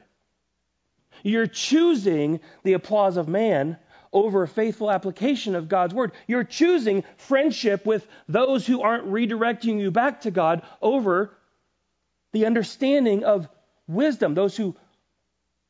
You're 1.24 1.48
choosing 1.48 2.40
the 2.64 2.74
applause 2.74 3.18
of 3.18 3.28
man 3.28 3.78
over 4.12 4.44
a 4.44 4.48
faithful 4.48 4.90
application 4.90 5.56
of 5.56 5.70
God's 5.70 5.94
word. 5.94 6.14
You're 6.28 6.44
choosing 6.44 7.04
friendship 7.18 7.86
with 7.86 8.08
those 8.28 8.66
who 8.66 8.82
aren't 8.82 9.08
redirecting 9.08 9.80
you 9.80 9.92
back 9.92 10.22
to 10.22 10.32
God 10.32 10.64
over 10.82 11.38
the 12.32 12.46
understanding 12.46 13.24
of 13.24 13.48
wisdom, 13.88 14.34
those 14.34 14.56
who 14.56 14.76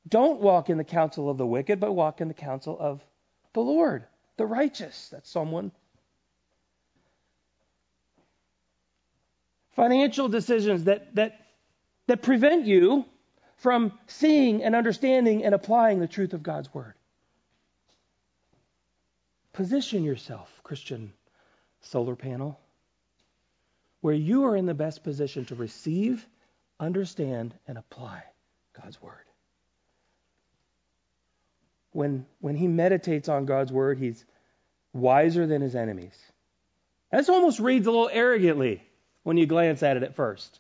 don't 0.08 0.40
walk 0.42 0.70
in 0.70 0.78
the 0.78 0.84
counsel 0.84 1.30
of 1.30 1.38
the 1.38 1.46
wicked, 1.46 1.80
but 1.80 1.94
walk 1.94 2.22
in 2.22 2.28
the 2.28 2.34
counsel 2.34 2.78
of 2.80 3.02
the 3.54 3.62
Lord, 3.62 4.06
the 4.38 4.46
righteous. 4.46 5.10
That's 5.10 5.30
someone. 5.30 5.72
Financial 9.76 10.28
decisions 10.28 10.86
that, 10.86 11.16
that, 11.16 11.40
that 12.08 12.22
prevent 12.22 12.66
you 12.66 13.06
from 13.60 13.92
seeing 14.08 14.64
and 14.64 14.76
understanding 14.76 15.44
and 15.44 15.54
applying 15.54 16.00
the 16.00 16.08
truth 16.08 16.34
of 16.34 16.42
God's 16.44 16.74
word. 16.74 16.94
Position 19.54 20.04
yourself, 20.04 20.50
Christian 20.64 21.14
solar 21.82 22.16
panel, 22.16 22.60
where 24.02 24.14
you 24.14 24.46
are 24.46 24.56
in 24.56 24.66
the 24.66 24.74
best 24.74 25.04
position 25.04 25.44
to 25.46 25.56
receive, 25.56 26.26
understand, 26.80 27.54
and 27.68 27.78
apply 27.78 28.24
God's 28.82 29.02
word. 29.02 29.26
When, 31.92 32.26
when 32.40 32.56
he 32.56 32.68
meditates 32.68 33.28
on 33.28 33.46
God's 33.46 33.74
word, 33.74 33.98
he's 33.98 34.24
wiser 34.94 35.46
than 35.48 35.62
his 35.62 35.76
enemies. 35.76 36.18
This 37.12 37.28
almost 37.28 37.60
reads 37.60 37.88
a 37.88 37.92
little 37.92 38.10
arrogantly 38.12 38.84
when 39.24 39.36
you 39.36 39.46
glance 39.46 39.84
at 39.84 39.98
it 39.98 40.04
at 40.04 40.16
first. 40.16 40.60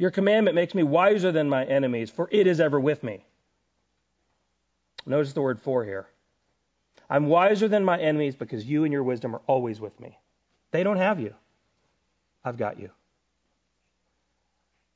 Your 0.00 0.10
commandment 0.10 0.54
makes 0.54 0.74
me 0.74 0.82
wiser 0.82 1.30
than 1.30 1.50
my 1.50 1.62
enemies, 1.62 2.08
for 2.08 2.26
it 2.32 2.46
is 2.46 2.58
ever 2.58 2.80
with 2.80 3.02
me. 3.02 3.22
Notice 5.04 5.34
the 5.34 5.42
word 5.42 5.60
for 5.60 5.84
here. 5.84 6.06
I'm 7.10 7.26
wiser 7.26 7.68
than 7.68 7.84
my 7.84 8.00
enemies 8.00 8.34
because 8.34 8.64
you 8.64 8.84
and 8.84 8.94
your 8.94 9.02
wisdom 9.02 9.34
are 9.34 9.42
always 9.46 9.78
with 9.78 10.00
me. 10.00 10.18
They 10.70 10.84
don't 10.84 10.96
have 10.96 11.20
you. 11.20 11.34
I've 12.42 12.56
got 12.56 12.80
you. 12.80 12.88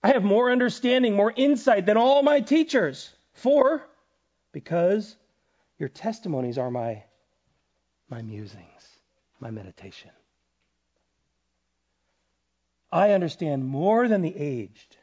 I 0.02 0.08
have 0.08 0.24
more 0.24 0.50
understanding, 0.50 1.14
more 1.14 1.34
insight 1.36 1.84
than 1.84 1.98
all 1.98 2.22
my 2.22 2.40
teachers. 2.40 3.12
For, 3.34 3.86
because 4.52 5.16
your 5.78 5.90
testimonies 5.90 6.56
are 6.56 6.70
my, 6.70 7.02
my 8.08 8.22
musings, 8.22 8.88
my 9.38 9.50
meditation. 9.50 10.12
I 12.94 13.10
understand 13.10 13.66
more 13.66 14.06
than 14.06 14.22
the 14.22 14.36
aged, 14.36 14.96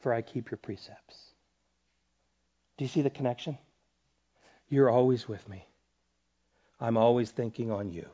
for 0.00 0.12
I 0.12 0.20
keep 0.20 0.50
your 0.50 0.58
precepts. 0.58 1.16
Do 2.76 2.84
you 2.84 2.88
see 2.88 3.02
the 3.02 3.08
connection? 3.08 3.56
You're 4.68 4.90
always 4.90 5.28
with 5.28 5.48
me. 5.48 5.64
I'm 6.80 6.96
always 6.96 7.30
thinking 7.30 7.70
on 7.70 7.92
you. 7.92 8.08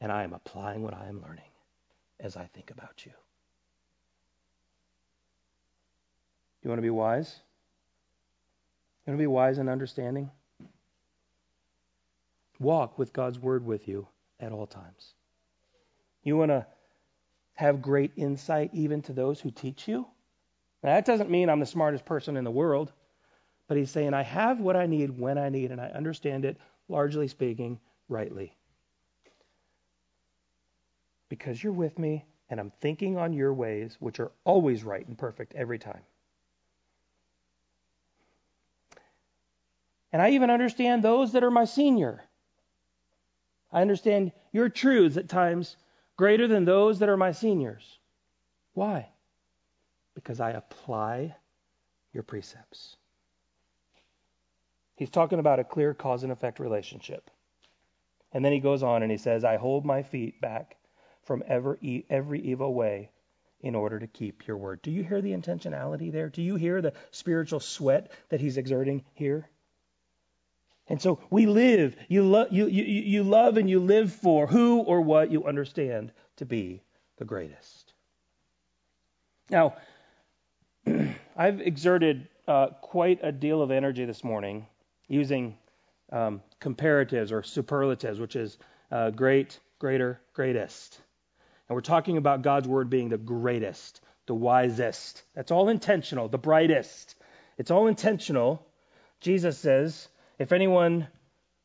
And 0.00 0.12
I 0.12 0.22
am 0.22 0.32
applying 0.32 0.84
what 0.84 0.94
I 0.94 1.08
am 1.08 1.20
learning 1.20 1.50
as 2.20 2.36
I 2.36 2.44
think 2.54 2.70
about 2.70 3.04
you. 3.04 3.12
You 6.62 6.70
want 6.70 6.78
to 6.78 6.82
be 6.82 6.90
wise? 6.90 7.40
You 9.04 9.10
want 9.10 9.18
to 9.18 9.22
be 9.22 9.26
wise 9.26 9.58
and 9.58 9.68
understanding? 9.68 10.30
Walk 12.60 13.00
with 13.00 13.12
God's 13.12 13.40
word 13.40 13.66
with 13.66 13.88
you 13.88 14.06
at 14.38 14.52
all 14.52 14.68
times. 14.68 15.14
You 16.22 16.36
want 16.36 16.50
to 16.50 16.66
have 17.54 17.82
great 17.82 18.12
insight 18.16 18.70
even 18.72 19.02
to 19.02 19.12
those 19.12 19.40
who 19.40 19.50
teach 19.50 19.88
you? 19.88 20.06
Now, 20.82 20.94
that 20.94 21.04
doesn't 21.04 21.30
mean 21.30 21.48
I'm 21.48 21.60
the 21.60 21.66
smartest 21.66 22.04
person 22.04 22.36
in 22.36 22.44
the 22.44 22.50
world, 22.50 22.92
but 23.68 23.76
he's 23.76 23.90
saying 23.90 24.14
I 24.14 24.22
have 24.22 24.60
what 24.60 24.76
I 24.76 24.86
need 24.86 25.18
when 25.18 25.38
I 25.38 25.48
need, 25.48 25.70
and 25.70 25.80
I 25.80 25.86
understand 25.86 26.44
it, 26.44 26.56
largely 26.88 27.28
speaking, 27.28 27.78
rightly. 28.08 28.56
Because 31.28 31.62
you're 31.62 31.72
with 31.72 31.98
me, 31.98 32.24
and 32.50 32.58
I'm 32.60 32.72
thinking 32.80 33.16
on 33.16 33.32
your 33.32 33.54
ways, 33.54 33.96
which 34.00 34.20
are 34.20 34.32
always 34.44 34.84
right 34.84 35.06
and 35.06 35.16
perfect 35.16 35.54
every 35.54 35.78
time. 35.78 36.02
And 40.12 40.20
I 40.20 40.30
even 40.30 40.50
understand 40.50 41.02
those 41.02 41.32
that 41.32 41.44
are 41.44 41.50
my 41.50 41.64
senior. 41.64 42.22
I 43.72 43.80
understand 43.80 44.32
your 44.52 44.68
truths 44.68 45.16
at 45.16 45.28
times 45.28 45.76
greater 46.16 46.46
than 46.46 46.64
those 46.64 46.98
that 46.98 47.08
are 47.08 47.16
my 47.16 47.32
seniors. 47.32 47.98
Why? 48.74 49.08
Because 50.14 50.40
I 50.40 50.50
apply 50.50 51.36
your 52.12 52.22
precepts. 52.22 52.96
He's 54.96 55.10
talking 55.10 55.38
about 55.38 55.58
a 55.58 55.64
clear 55.64 55.94
cause 55.94 56.22
and 56.22 56.32
effect 56.32 56.60
relationship. 56.60 57.30
And 58.32 58.44
then 58.44 58.52
he 58.52 58.60
goes 58.60 58.82
on 58.82 59.02
and 59.02 59.10
he 59.10 59.18
says, 59.18 59.44
I 59.44 59.56
hold 59.56 59.84
my 59.84 60.02
feet 60.02 60.40
back 60.40 60.76
from 61.24 61.42
every, 61.46 62.06
every 62.08 62.40
evil 62.40 62.72
way 62.72 63.10
in 63.60 63.74
order 63.74 63.98
to 63.98 64.06
keep 64.06 64.46
your 64.46 64.56
word. 64.56 64.82
Do 64.82 64.90
you 64.90 65.04
hear 65.04 65.20
the 65.20 65.32
intentionality 65.32 66.10
there? 66.10 66.28
Do 66.28 66.42
you 66.42 66.56
hear 66.56 66.82
the 66.82 66.94
spiritual 67.10 67.60
sweat 67.60 68.10
that 68.28 68.40
he's 68.40 68.56
exerting 68.56 69.04
here? 69.14 69.48
And 70.92 71.00
so 71.00 71.18
we 71.30 71.46
live, 71.46 71.96
you, 72.08 72.22
lo- 72.22 72.48
you, 72.50 72.66
you, 72.66 72.84
you 72.84 73.22
love 73.22 73.56
and 73.56 73.68
you 73.68 73.80
live 73.80 74.12
for 74.12 74.46
who 74.46 74.80
or 74.80 75.00
what 75.00 75.32
you 75.32 75.46
understand 75.46 76.12
to 76.36 76.44
be 76.44 76.82
the 77.16 77.24
greatest. 77.24 77.94
Now, 79.48 79.76
I've 81.34 81.62
exerted 81.62 82.28
uh, 82.46 82.66
quite 82.82 83.20
a 83.22 83.32
deal 83.32 83.62
of 83.62 83.70
energy 83.70 84.04
this 84.04 84.22
morning 84.22 84.66
using 85.08 85.56
um, 86.12 86.42
comparatives 86.60 87.32
or 87.32 87.42
superlatives, 87.42 88.20
which 88.20 88.36
is 88.36 88.58
uh, 88.90 89.08
great, 89.08 89.58
greater, 89.78 90.20
greatest. 90.34 91.00
And 91.70 91.74
we're 91.74 91.80
talking 91.80 92.18
about 92.18 92.42
God's 92.42 92.68
word 92.68 92.90
being 92.90 93.08
the 93.08 93.16
greatest, 93.16 94.02
the 94.26 94.34
wisest. 94.34 95.22
That's 95.34 95.52
all 95.52 95.70
intentional, 95.70 96.28
the 96.28 96.36
brightest. 96.36 97.14
It's 97.56 97.70
all 97.70 97.86
intentional. 97.86 98.66
Jesus 99.22 99.56
says, 99.56 100.08
if 100.42 100.50
anyone 100.50 101.06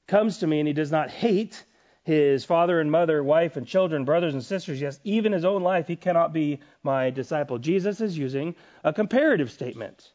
comes 0.07 0.37
to 0.37 0.47
me 0.47 0.59
and 0.59 0.67
he 0.67 0.73
does 0.73 0.91
not 0.91 1.09
hate 1.09 1.63
his 2.03 2.45
father 2.45 2.79
and 2.79 2.91
mother, 2.91 3.23
wife 3.23 3.57
and 3.57 3.67
children, 3.67 4.05
brothers 4.05 4.33
and 4.33 4.43
sisters, 4.43 4.79
yes, 4.79 4.99
even 5.03 5.33
his 5.33 5.43
own 5.43 5.63
life, 5.63 5.87
he 5.87 5.95
cannot 5.95 6.31
be 6.31 6.59
my 6.83 7.09
disciple. 7.09 7.57
Jesus 7.57 7.99
is 7.99 8.17
using 8.17 8.55
a 8.83 8.93
comparative 8.93 9.51
statement, 9.51 10.11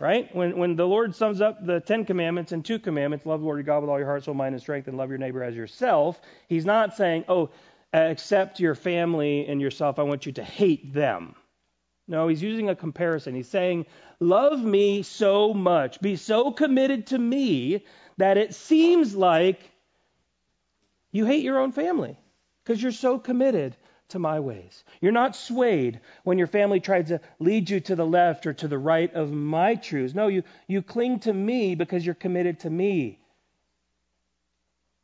right? 0.00 0.34
When, 0.34 0.56
when 0.56 0.74
the 0.74 0.86
Lord 0.86 1.14
sums 1.14 1.40
up 1.40 1.64
the 1.64 1.80
Ten 1.80 2.06
Commandments 2.06 2.50
and 2.52 2.64
two 2.64 2.78
commandments, 2.78 3.26
love 3.26 3.40
the 3.40 3.46
Lord 3.46 3.58
your 3.58 3.64
God 3.64 3.82
with 3.82 3.90
all 3.90 3.98
your 3.98 4.08
heart, 4.08 4.24
soul, 4.24 4.34
mind, 4.34 4.54
and 4.54 4.62
strength, 4.62 4.88
and 4.88 4.96
love 4.96 5.10
your 5.10 5.18
neighbor 5.18 5.44
as 5.44 5.54
yourself, 5.54 6.20
he's 6.48 6.64
not 6.64 6.96
saying, 6.96 7.24
oh, 7.28 7.50
accept 7.92 8.58
your 8.58 8.74
family 8.74 9.46
and 9.46 9.60
yourself, 9.60 9.98
I 9.98 10.02
want 10.02 10.26
you 10.26 10.32
to 10.32 10.44
hate 10.44 10.92
them. 10.92 11.36
No, 12.08 12.26
he's 12.26 12.42
using 12.42 12.70
a 12.70 12.74
comparison. 12.74 13.34
He's 13.34 13.48
saying, 13.48 13.84
Love 14.18 14.64
me 14.64 15.02
so 15.02 15.52
much, 15.54 16.00
be 16.00 16.16
so 16.16 16.50
committed 16.50 17.08
to 17.08 17.18
me 17.18 17.84
that 18.16 18.38
it 18.38 18.54
seems 18.54 19.14
like 19.14 19.60
you 21.12 21.26
hate 21.26 21.44
your 21.44 21.60
own 21.60 21.70
family 21.70 22.18
because 22.64 22.82
you're 22.82 22.90
so 22.90 23.18
committed 23.18 23.76
to 24.08 24.18
my 24.18 24.40
ways. 24.40 24.82
You're 25.00 25.12
not 25.12 25.36
swayed 25.36 26.00
when 26.24 26.38
your 26.38 26.46
family 26.46 26.80
tries 26.80 27.08
to 27.08 27.20
lead 27.38 27.68
you 27.68 27.78
to 27.80 27.94
the 27.94 28.06
left 28.06 28.46
or 28.46 28.54
to 28.54 28.66
the 28.66 28.78
right 28.78 29.12
of 29.14 29.30
my 29.30 29.74
truths. 29.74 30.14
No, 30.14 30.28
you, 30.28 30.42
you 30.66 30.82
cling 30.82 31.20
to 31.20 31.32
me 31.32 31.74
because 31.74 32.04
you're 32.04 32.14
committed 32.14 32.60
to 32.60 32.70
me. 32.70 33.20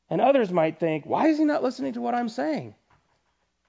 And 0.08 0.20
others 0.20 0.50
might 0.50 0.80
think, 0.80 1.04
why 1.04 1.28
is 1.28 1.38
he 1.38 1.44
not 1.44 1.62
listening 1.62 1.92
to 1.92 2.00
what 2.00 2.14
I'm 2.14 2.28
saying? 2.30 2.74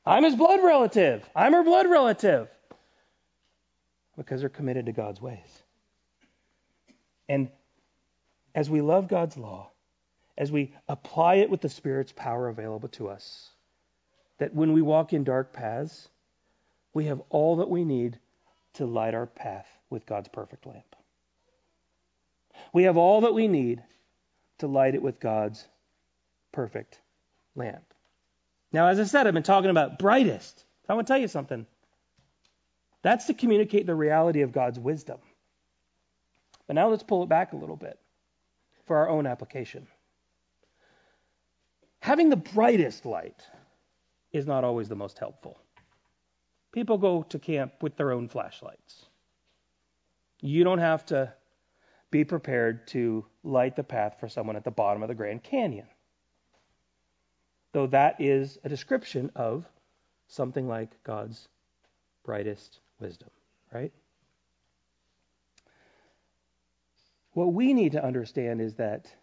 I'm 0.06 0.24
his 0.24 0.36
blood 0.36 0.64
relative. 0.64 1.28
I'm 1.36 1.54
her 1.54 1.64
blood 1.64 1.88
relative 1.88 2.50
because 4.18 4.40
they're 4.40 4.50
committed 4.50 4.86
to 4.86 4.92
God's 4.92 5.22
ways. 5.22 5.64
And 7.28 7.50
as 8.54 8.70
we 8.70 8.82
love 8.82 9.08
God's 9.08 9.38
law, 9.38 9.72
as 10.38 10.52
we 10.52 10.74
apply 10.88 11.36
it 11.36 11.50
with 11.50 11.62
the 11.62 11.70
Spirit's 11.70 12.12
power 12.12 12.48
available 12.48 12.90
to 12.90 13.10
us, 13.10 13.50
that 14.38 14.54
when 14.54 14.74
we 14.74 14.82
walk 14.82 15.14
in 15.14 15.24
dark 15.24 15.54
paths, 15.54 16.08
we 16.94 17.06
have 17.06 17.22
all 17.30 17.58
that 17.58 17.70
we 17.70 17.84
need 17.84 18.20
to 18.74 18.86
light 18.86 19.14
our 19.14 19.26
path 19.26 19.68
with 19.90 20.06
God's 20.06 20.28
perfect 20.30 20.66
lamp. 20.66 20.96
We 22.74 22.84
have 22.84 22.98
all 22.98 23.22
that 23.22 23.34
we 23.34 23.48
need 23.48 23.82
to 24.60 24.68
light 24.68 24.96
it 24.96 25.02
with 25.02 25.20
God's 25.20 25.66
perfect 26.52 27.00
lamp. 27.56 27.84
Now, 28.72 28.88
as 28.88 29.00
I 29.00 29.04
said, 29.04 29.28
I've 29.28 29.34
been 29.34 29.44
talking 29.44 29.70
about 29.70 30.00
brightest. 30.00 30.64
I 30.88 30.94
want 30.94 31.08
to 31.08 31.14
tell 31.14 31.20
you 31.20 31.28
something. 31.28 31.66
That's 33.06 33.26
to 33.26 33.36
communicate 33.36 33.86
the 33.86 33.94
reality 33.94 34.42
of 34.42 34.52
God's 34.52 34.80
wisdom. 34.80 35.20
But 36.66 36.74
now 36.74 36.90
let's 36.90 37.04
pull 37.04 37.22
it 37.22 37.30
back 37.30 37.54
a 37.54 37.56
little 37.56 37.76
bit 37.76 38.00
for 38.88 38.98
our 38.98 39.10
own 39.10 39.28
application. 39.28 39.86
Having 42.00 42.32
the 42.32 42.36
brightest 42.36 43.06
light 43.06 43.44
is 44.32 44.48
not 44.48 44.64
always 44.64 44.90
the 44.90 44.96
most 44.96 45.20
helpful. 45.20 45.60
People 46.72 46.98
go 46.98 47.22
to 47.30 47.38
camp 47.38 47.74
with 47.80 47.96
their 47.96 48.12
own 48.12 48.28
flashlights. 48.28 49.06
You 50.42 50.64
don't 50.64 50.80
have 50.80 51.06
to 51.06 51.32
be 52.10 52.24
prepared 52.24 52.88
to 52.88 53.24
light 53.44 53.76
the 53.76 53.84
path 53.84 54.16
for 54.20 54.28
someone 54.28 54.56
at 54.56 54.64
the 54.64 54.72
bottom 54.72 55.04
of 55.04 55.10
the 55.10 55.14
Grand 55.14 55.44
Canyon. 55.44 55.86
Though 57.72 57.86
that 57.86 58.20
is 58.20 58.58
a 58.64 58.70
description 58.70 59.30
of 59.36 59.64
something 60.28 60.68
like 60.68 61.04
God's 61.04 61.48
brightest 62.24 62.80
wisdom, 63.00 63.30
right? 63.72 63.92
What 67.34 67.54
we 67.54 67.74
need 67.74 67.94
to 67.94 68.04
understand 68.04 68.62
is 68.62 68.76
that 68.76 69.14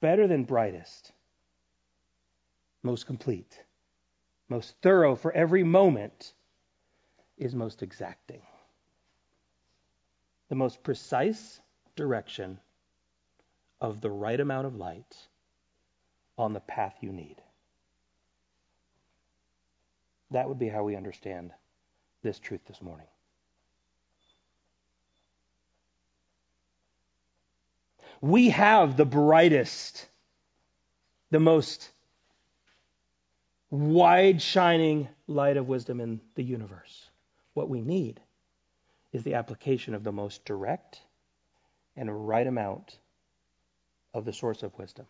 better 0.00 0.26
than 0.26 0.44
brightest, 0.44 1.12
most 2.82 3.06
complete, 3.06 3.64
most 4.48 4.74
thorough 4.82 5.14
for 5.14 5.30
every 5.32 5.62
moment 5.62 6.34
is 7.38 7.54
most 7.54 7.82
exacting. 7.82 8.42
The 10.48 10.56
most 10.56 10.82
precise 10.82 11.60
direction 11.94 12.58
of 13.80 14.00
the 14.00 14.10
right 14.10 14.40
amount 14.40 14.66
of 14.66 14.74
light 14.74 15.16
on 16.36 16.52
the 16.52 16.60
path 16.60 16.96
you 17.00 17.12
need. 17.12 17.36
That 20.32 20.48
would 20.48 20.58
be 20.58 20.68
how 20.68 20.82
we 20.82 20.96
understand 20.96 21.52
this 22.22 22.38
truth 22.38 22.60
this 22.66 22.82
morning. 22.82 23.06
We 28.20 28.50
have 28.50 28.96
the 28.96 29.06
brightest, 29.06 30.06
the 31.30 31.40
most 31.40 31.88
wide 33.70 34.42
shining 34.42 35.08
light 35.26 35.56
of 35.56 35.68
wisdom 35.68 36.00
in 36.00 36.20
the 36.34 36.42
universe. 36.42 37.08
What 37.54 37.68
we 37.68 37.80
need 37.80 38.20
is 39.12 39.24
the 39.24 39.34
application 39.34 39.94
of 39.94 40.04
the 40.04 40.12
most 40.12 40.44
direct 40.44 41.00
and 41.96 42.28
right 42.28 42.46
amount 42.46 42.98
of 44.12 44.24
the 44.24 44.32
source 44.32 44.62
of 44.62 44.76
wisdom. 44.78 45.06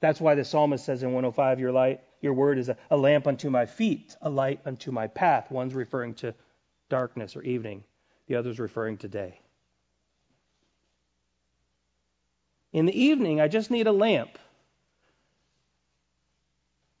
That's 0.00 0.20
why 0.20 0.34
the 0.34 0.44
psalmist 0.44 0.84
says 0.84 1.02
in 1.02 1.10
105, 1.12 1.60
Your 1.60 1.72
light, 1.72 2.00
your 2.24 2.32
word 2.32 2.58
is 2.58 2.70
a, 2.70 2.76
a 2.90 2.96
lamp 2.96 3.26
unto 3.26 3.50
my 3.50 3.66
feet, 3.66 4.16
a 4.22 4.30
light 4.30 4.58
unto 4.64 4.90
my 4.90 5.06
path. 5.06 5.50
One's 5.50 5.74
referring 5.74 6.14
to 6.14 6.34
darkness 6.88 7.36
or 7.36 7.42
evening, 7.42 7.84
the 8.26 8.34
other's 8.34 8.58
referring 8.58 8.96
to 8.96 9.08
day. 9.08 9.38
In 12.72 12.86
the 12.86 12.98
evening, 12.98 13.42
I 13.42 13.48
just 13.48 13.70
need 13.70 13.86
a 13.86 13.92
lamp. 13.92 14.38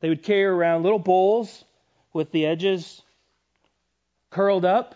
They 0.00 0.10
would 0.10 0.22
carry 0.22 0.44
around 0.44 0.82
little 0.82 0.98
bowls 0.98 1.64
with 2.12 2.30
the 2.30 2.44
edges 2.44 3.00
curled 4.28 4.66
up 4.66 4.94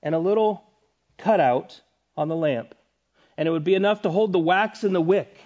and 0.00 0.14
a 0.14 0.18
little 0.18 0.62
cutout 1.18 1.80
on 2.16 2.28
the 2.28 2.36
lamp. 2.36 2.74
And 3.36 3.48
it 3.48 3.50
would 3.50 3.64
be 3.64 3.74
enough 3.74 4.02
to 4.02 4.10
hold 4.10 4.32
the 4.32 4.38
wax 4.38 4.84
in 4.84 4.92
the 4.92 5.00
wick. 5.00 5.36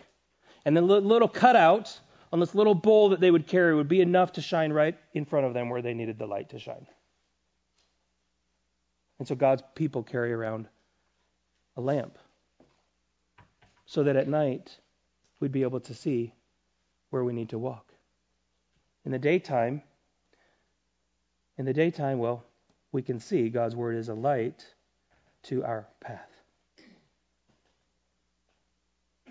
And 0.66 0.76
the 0.76 0.82
little 0.82 1.26
cutout 1.26 1.99
on 2.33 2.41
this 2.41 2.55
little 2.55 2.74
bowl 2.74 3.11
that 3.11 3.20
they 3.20 3.31
would 3.31 3.47
carry 3.47 3.74
would 3.74 3.89
be 3.89 4.01
enough 4.01 4.33
to 4.33 4.41
shine 4.41 4.72
right 4.72 4.97
in 5.14 5.24
front 5.24 5.47
of 5.47 5.55
them 5.55 5.68
where 5.68 5.83
they 5.83 5.95
needed 5.95 6.18
the 6.18 6.26
light 6.26 6.51
to 6.51 6.59
shine. 6.59 6.87
And 9.18 9.26
so 9.26 9.35
God's 9.35 9.62
people 9.74 10.03
carry 10.03 10.33
around 10.33 10.68
a 11.76 11.81
lamp 11.81 12.18
so 13.87 14.05
that 14.05 14.16
at 14.16 14.28
night 14.28 14.78
we'd 15.41 15.53
be 15.53 15.62
able 15.62 15.81
to 15.81 15.95
see 15.95 16.33
where 17.11 17.24
we 17.24 17.33
need 17.33 17.51
to 17.51 17.59
walk. 17.59 17.93
In 19.05 19.12
the 19.12 19.18
daytime, 19.18 19.83
in 21.59 21.64
the 21.64 21.72
daytime, 21.72 22.18
well, 22.18 22.45
we 22.93 23.03
can 23.03 23.18
see 23.18 23.49
God's 23.49 23.74
word 23.76 23.97
is 23.97 24.09
a 24.09 24.14
light 24.14 24.64
to 25.45 25.64
our 25.64 25.87
path. 26.01 26.31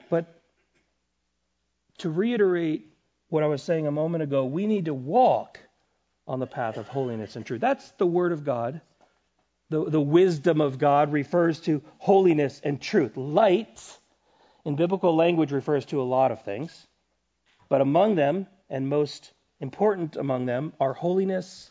But 0.09 0.41
to 1.99 2.09
reiterate 2.09 2.88
what 3.29 3.43
I 3.43 3.47
was 3.47 3.63
saying 3.63 3.87
a 3.87 3.91
moment 3.91 4.23
ago, 4.23 4.45
we 4.45 4.67
need 4.67 4.85
to 4.85 4.93
walk 4.93 5.59
on 6.27 6.39
the 6.39 6.47
path 6.47 6.77
of 6.77 6.87
holiness 6.87 7.35
and 7.35 7.45
truth. 7.45 7.61
That's 7.61 7.89
the 7.91 8.05
word 8.05 8.31
of 8.31 8.43
God. 8.43 8.81
The, 9.69 9.85
the 9.85 10.01
wisdom 10.01 10.61
of 10.61 10.79
God 10.79 11.11
refers 11.13 11.59
to 11.61 11.81
holiness 11.99 12.59
and 12.63 12.81
truth. 12.81 13.15
Light, 13.17 13.97
in 14.65 14.75
biblical 14.75 15.15
language, 15.15 15.51
refers 15.51 15.85
to 15.85 16.01
a 16.01 16.03
lot 16.03 16.31
of 16.31 16.43
things, 16.43 16.87
but 17.69 17.81
among 17.81 18.15
them, 18.15 18.47
and 18.69 18.89
most 18.89 19.31
important 19.59 20.15
among 20.15 20.45
them, 20.45 20.73
are 20.79 20.93
holiness 20.93 21.69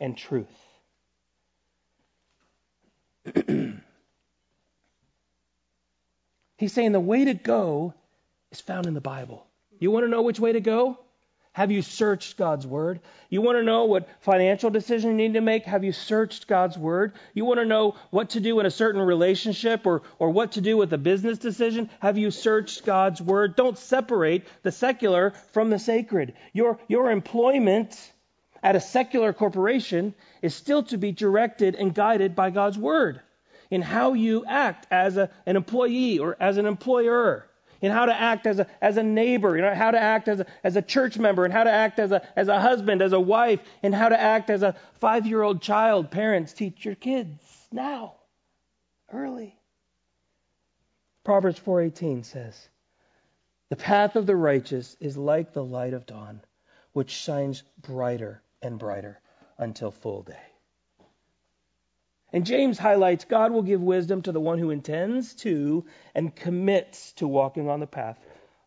and 0.00 0.16
truth. 0.16 0.46
He's 6.58 6.72
saying 6.72 6.92
the 6.92 7.00
way 7.00 7.26
to 7.26 7.34
go 7.34 7.94
is 8.50 8.60
found 8.60 8.86
in 8.86 8.94
the 8.94 9.00
Bible. 9.00 9.46
You 9.78 9.90
want 9.90 10.04
to 10.04 10.10
know 10.10 10.22
which 10.22 10.40
way 10.40 10.52
to 10.52 10.60
go? 10.60 10.98
Have 11.56 11.72
you 11.72 11.80
searched 11.80 12.36
God's 12.36 12.66
Word? 12.66 13.00
You 13.30 13.40
want 13.40 13.56
to 13.56 13.62
know 13.62 13.86
what 13.86 14.08
financial 14.20 14.68
decision 14.68 15.12
you 15.12 15.16
need 15.16 15.34
to 15.34 15.40
make? 15.40 15.64
Have 15.64 15.84
you 15.84 15.92
searched 15.92 16.46
God's 16.46 16.76
Word? 16.76 17.14
You 17.32 17.46
want 17.46 17.60
to 17.60 17.64
know 17.64 17.96
what 18.10 18.28
to 18.30 18.40
do 18.40 18.60
in 18.60 18.66
a 18.66 18.70
certain 18.70 19.00
relationship 19.00 19.86
or, 19.86 20.02
or 20.18 20.28
what 20.28 20.52
to 20.52 20.60
do 20.60 20.76
with 20.76 20.92
a 20.92 20.98
business 20.98 21.38
decision? 21.38 21.88
Have 22.00 22.18
you 22.18 22.30
searched 22.30 22.84
God's 22.84 23.22
Word? 23.22 23.56
Don't 23.56 23.78
separate 23.78 24.44
the 24.64 24.70
secular 24.70 25.30
from 25.52 25.70
the 25.70 25.78
sacred. 25.78 26.34
Your, 26.52 26.78
your 26.88 27.10
employment 27.10 28.12
at 28.62 28.76
a 28.76 28.80
secular 28.80 29.32
corporation 29.32 30.14
is 30.42 30.54
still 30.54 30.82
to 30.82 30.98
be 30.98 31.12
directed 31.12 31.74
and 31.74 31.94
guided 31.94 32.34
by 32.34 32.50
God's 32.50 32.76
Word 32.76 33.22
in 33.70 33.80
how 33.80 34.12
you 34.12 34.44
act 34.46 34.86
as 34.90 35.16
a, 35.16 35.30
an 35.46 35.56
employee 35.56 36.18
or 36.18 36.36
as 36.38 36.58
an 36.58 36.66
employer 36.66 37.48
in 37.80 37.92
how 37.92 38.06
to 38.06 38.14
act 38.14 38.46
as 38.46 38.58
a, 38.58 38.66
as 38.80 38.96
a 38.96 39.02
neighbor, 39.02 39.56
you 39.56 39.62
know, 39.62 39.74
how 39.74 39.90
to 39.90 39.98
act 39.98 40.28
as 40.28 40.40
a, 40.40 40.46
as 40.64 40.76
a 40.76 40.82
church 40.82 41.18
member, 41.18 41.44
and 41.44 41.52
how 41.52 41.64
to 41.64 41.70
act 41.70 41.98
as 41.98 42.12
a, 42.12 42.26
as 42.36 42.48
a 42.48 42.60
husband, 42.60 43.02
as 43.02 43.12
a 43.12 43.20
wife, 43.20 43.60
and 43.82 43.94
how 43.94 44.08
to 44.08 44.20
act 44.20 44.50
as 44.50 44.62
a 44.62 44.74
five 44.94 45.26
year 45.26 45.42
old 45.42 45.60
child. 45.60 46.10
Parents, 46.10 46.52
teach 46.52 46.84
your 46.84 46.94
kids 46.94 47.68
now, 47.72 48.14
early. 49.12 49.58
Proverbs 51.24 51.58
4:18 51.58 52.24
says, 52.24 52.68
"The 53.68 53.76
path 53.76 54.16
of 54.16 54.26
the 54.26 54.36
righteous 54.36 54.96
is 55.00 55.16
like 55.16 55.52
the 55.52 55.64
light 55.64 55.92
of 55.92 56.06
dawn, 56.06 56.40
which 56.92 57.10
shines 57.10 57.62
brighter 57.78 58.42
and 58.62 58.78
brighter 58.78 59.20
until 59.58 59.90
full 59.90 60.22
day." 60.22 60.55
And 62.36 62.44
James 62.44 62.76
highlights 62.78 63.24
God 63.24 63.50
will 63.50 63.62
give 63.62 63.80
wisdom 63.80 64.20
to 64.20 64.30
the 64.30 64.40
one 64.40 64.58
who 64.58 64.68
intends 64.68 65.32
to 65.36 65.86
and 66.14 66.36
commits 66.36 67.12
to 67.12 67.26
walking 67.26 67.70
on 67.70 67.80
the 67.80 67.86
path 67.86 68.18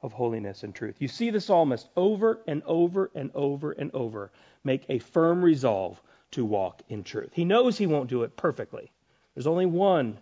of 0.01 0.11
holiness 0.11 0.63
and 0.63 0.73
truth. 0.73 0.95
You 0.97 1.07
see 1.07 1.29
the 1.29 1.39
psalmist 1.39 1.87
over 1.95 2.41
and 2.47 2.63
over 2.63 3.11
and 3.13 3.29
over 3.35 3.71
and 3.71 3.93
over 3.93 4.31
make 4.63 4.85
a 4.89 4.97
firm 4.97 5.43
resolve 5.45 6.01
to 6.31 6.43
walk 6.43 6.81
in 6.89 7.03
truth. 7.03 7.29
He 7.31 7.45
knows 7.45 7.77
he 7.77 7.85
won't 7.85 8.09
do 8.09 8.23
it 8.23 8.35
perfectly. 8.35 8.91
There's 9.35 9.45
only 9.45 9.67
one 9.67 10.17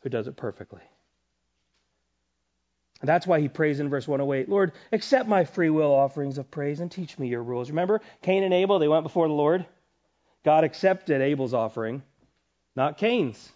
who 0.00 0.08
does 0.08 0.26
it 0.26 0.34
perfectly. 0.34 0.82
And 3.00 3.08
that's 3.08 3.28
why 3.28 3.38
he 3.38 3.48
prays 3.48 3.78
in 3.78 3.90
verse 3.90 4.08
108 4.08 4.48
Lord, 4.48 4.72
accept 4.90 5.28
my 5.28 5.44
free 5.44 5.70
will 5.70 5.94
offerings 5.94 6.36
of 6.36 6.50
praise 6.50 6.80
and 6.80 6.90
teach 6.90 7.16
me 7.16 7.28
your 7.28 7.44
rules. 7.44 7.70
Remember, 7.70 8.00
Cain 8.22 8.42
and 8.42 8.52
Abel, 8.52 8.80
they 8.80 8.88
went 8.88 9.04
before 9.04 9.28
the 9.28 9.34
Lord. 9.34 9.66
God 10.42 10.64
accepted 10.64 11.20
Abel's 11.20 11.54
offering 11.54 12.02
not 12.74 12.98
Cain's. 12.98 13.52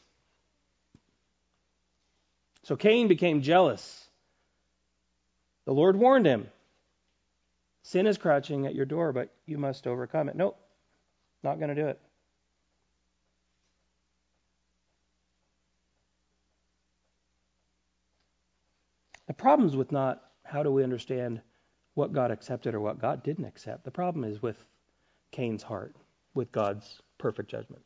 So 2.63 2.77
Cain 2.77 3.09
became 3.09 3.43
jealous. 3.43 4.09
The 5.65 5.73
Lord 5.73 5.97
warned 5.97 6.27
him 6.27 6.49
Sin 7.87 8.09
is 8.09 8.19
crouching 8.19 8.67
at 8.67 8.75
your 8.75 8.85
door, 8.85 9.13
but 9.13 9.33
you 9.47 9.59
must 9.59 9.87
overcome 9.87 10.29
it. 10.29 10.35
Nope, 10.35 10.59
not 11.45 11.61
going 11.61 11.69
to 11.69 11.81
do 11.81 11.87
it. 11.87 12.01
The 19.29 19.35
problem's 19.35 19.77
with 19.77 19.93
not 19.93 20.21
how 20.43 20.65
do 20.65 20.73
we 20.73 20.83
understand 20.83 21.41
what 21.95 22.13
God 22.13 22.33
accepted 22.33 22.75
or 22.75 22.81
what 22.81 23.01
God 23.01 23.23
didn't 23.23 23.45
accept. 23.45 23.85
The 23.85 23.93
problem 23.93 24.25
is 24.25 24.43
with 24.43 24.57
Cain's 25.31 25.63
heart, 25.63 25.95
with 26.35 26.51
God's 26.51 27.01
perfect 27.19 27.49
judgment. 27.49 27.83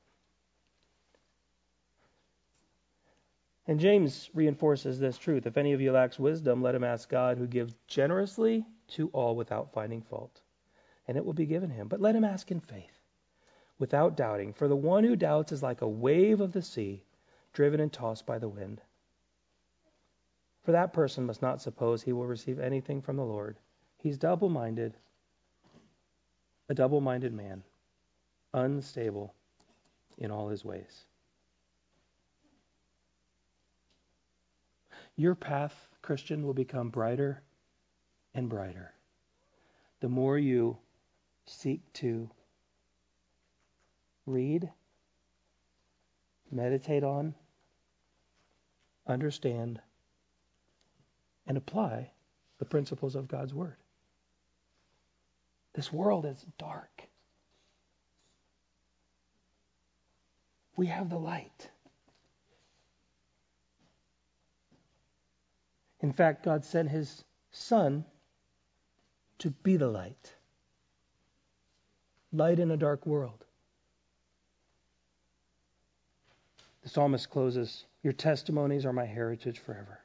And 3.70 3.78
James 3.78 4.28
reinforces 4.34 4.98
this 4.98 5.16
truth. 5.16 5.46
If 5.46 5.56
any 5.56 5.72
of 5.74 5.80
you 5.80 5.92
lacks 5.92 6.18
wisdom, 6.18 6.60
let 6.60 6.74
him 6.74 6.82
ask 6.82 7.08
God, 7.08 7.38
who 7.38 7.46
gives 7.46 7.72
generously 7.86 8.66
to 8.88 9.08
all 9.12 9.36
without 9.36 9.72
finding 9.72 10.02
fault, 10.02 10.40
and 11.06 11.16
it 11.16 11.24
will 11.24 11.34
be 11.34 11.46
given 11.46 11.70
him. 11.70 11.86
But 11.86 12.00
let 12.00 12.16
him 12.16 12.24
ask 12.24 12.50
in 12.50 12.58
faith, 12.58 12.98
without 13.78 14.16
doubting. 14.16 14.52
For 14.54 14.66
the 14.66 14.74
one 14.74 15.04
who 15.04 15.14
doubts 15.14 15.52
is 15.52 15.62
like 15.62 15.82
a 15.82 15.88
wave 15.88 16.40
of 16.40 16.50
the 16.50 16.62
sea, 16.62 17.04
driven 17.52 17.78
and 17.78 17.92
tossed 17.92 18.26
by 18.26 18.40
the 18.40 18.48
wind. 18.48 18.80
For 20.64 20.72
that 20.72 20.92
person 20.92 21.24
must 21.24 21.40
not 21.40 21.62
suppose 21.62 22.02
he 22.02 22.12
will 22.12 22.26
receive 22.26 22.58
anything 22.58 23.00
from 23.00 23.14
the 23.14 23.24
Lord. 23.24 23.56
He's 23.98 24.18
double 24.18 24.48
minded, 24.48 24.96
a 26.68 26.74
double 26.74 27.00
minded 27.00 27.32
man, 27.32 27.62
unstable 28.52 29.32
in 30.18 30.32
all 30.32 30.48
his 30.48 30.64
ways. 30.64 31.04
Your 35.16 35.34
path, 35.34 35.88
Christian, 36.02 36.44
will 36.44 36.54
become 36.54 36.88
brighter 36.88 37.42
and 38.34 38.48
brighter 38.48 38.94
the 40.00 40.08
more 40.08 40.38
you 40.38 40.78
seek 41.46 41.80
to 41.92 42.28
read, 44.26 44.70
meditate 46.50 47.04
on, 47.04 47.34
understand, 49.06 49.80
and 51.46 51.56
apply 51.56 52.10
the 52.58 52.64
principles 52.64 53.14
of 53.14 53.28
God's 53.28 53.54
Word. 53.54 53.76
This 55.74 55.92
world 55.92 56.24
is 56.24 56.44
dark. 56.58 57.02
We 60.76 60.86
have 60.86 61.10
the 61.10 61.18
light. 61.18 61.70
In 66.02 66.12
fact, 66.12 66.44
God 66.44 66.64
sent 66.64 66.88
his 66.88 67.24
Son 67.52 68.04
to 69.38 69.50
be 69.50 69.76
the 69.76 69.88
light. 69.88 70.34
Light 72.32 72.58
in 72.58 72.70
a 72.70 72.76
dark 72.76 73.06
world. 73.06 73.44
The 76.82 76.88
psalmist 76.88 77.28
closes 77.30 77.84
Your 78.02 78.12
testimonies 78.12 78.86
are 78.86 78.92
my 78.92 79.04
heritage 79.04 79.58
forever. 79.58 80.00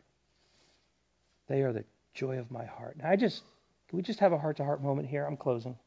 They 1.47 1.61
are 1.61 1.71
the 1.71 1.85
joy 2.13 2.39
of 2.39 2.51
my 2.51 2.65
heart. 2.65 2.97
Now, 2.97 3.09
I 3.09 3.15
just, 3.15 3.43
can 3.87 3.97
we 3.97 4.03
just 4.03 4.19
have 4.19 4.33
a 4.33 4.37
heart 4.37 4.57
to 4.57 4.65
heart 4.65 4.81
moment 4.81 5.07
here? 5.07 5.25
I'm 5.25 5.37
closing. 5.37 5.77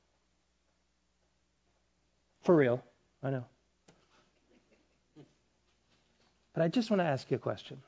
For 2.43 2.55
real, 2.55 2.83
I 3.23 3.31
know. 3.31 3.45
But 6.55 6.63
I 6.63 6.69
just 6.69 6.91
want 6.91 7.01
to 7.01 7.07
ask 7.07 7.31
you 7.31 7.37
a 7.37 7.41
question. 7.41 7.83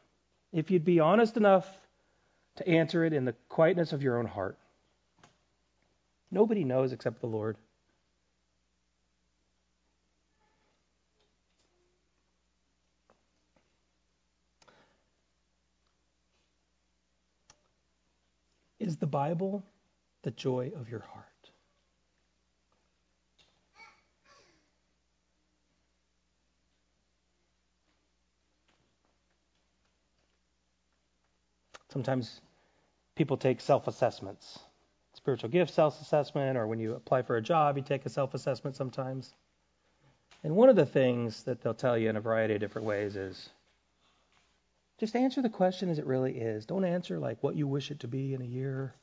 If 0.52 0.70
you'd 0.70 0.84
be 0.84 1.00
honest 1.00 1.36
enough 1.36 1.66
to 2.60 2.68
answer 2.68 3.04
it 3.06 3.14
in 3.14 3.24
the 3.24 3.34
quietness 3.48 3.94
of 3.94 4.02
your 4.02 4.18
own 4.18 4.26
heart. 4.26 4.58
Nobody 6.30 6.62
knows 6.62 6.92
except 6.92 7.22
the 7.22 7.26
Lord. 7.26 7.56
Is 18.78 18.98
the 18.98 19.06
Bible 19.06 19.64
the 20.22 20.30
joy 20.30 20.70
of 20.78 20.90
your 20.90 21.00
heart? 21.00 21.26
Sometimes 31.90 32.42
people 33.20 33.36
take 33.36 33.60
self 33.60 33.86
assessments 33.86 34.58
spiritual 35.12 35.50
gift 35.50 35.74
self 35.74 36.00
assessment, 36.00 36.56
or 36.56 36.66
when 36.66 36.78
you 36.78 36.94
apply 36.94 37.20
for 37.20 37.36
a 37.36 37.42
job, 37.42 37.76
you 37.76 37.82
take 37.82 38.06
a 38.06 38.08
self 38.08 38.32
assessment 38.32 38.76
sometimes. 38.76 39.34
And 40.42 40.56
one 40.56 40.70
of 40.70 40.76
the 40.76 40.86
things 40.86 41.42
that 41.42 41.60
they'll 41.60 41.74
tell 41.74 41.98
you 41.98 42.08
in 42.08 42.16
a 42.16 42.20
variety 42.22 42.54
of 42.54 42.60
different 42.60 42.86
ways 42.88 43.16
is 43.16 43.50
just 44.98 45.14
answer 45.14 45.42
the 45.42 45.50
question 45.50 45.90
as 45.90 45.98
it 45.98 46.06
really 46.06 46.32
is. 46.32 46.64
Don't 46.64 46.86
answer 46.86 47.18
like 47.18 47.42
what 47.42 47.56
you 47.56 47.66
wish 47.66 47.90
it 47.90 48.00
to 48.00 48.08
be 48.08 48.32
in 48.32 48.40
a 48.40 48.46
year, 48.46 48.94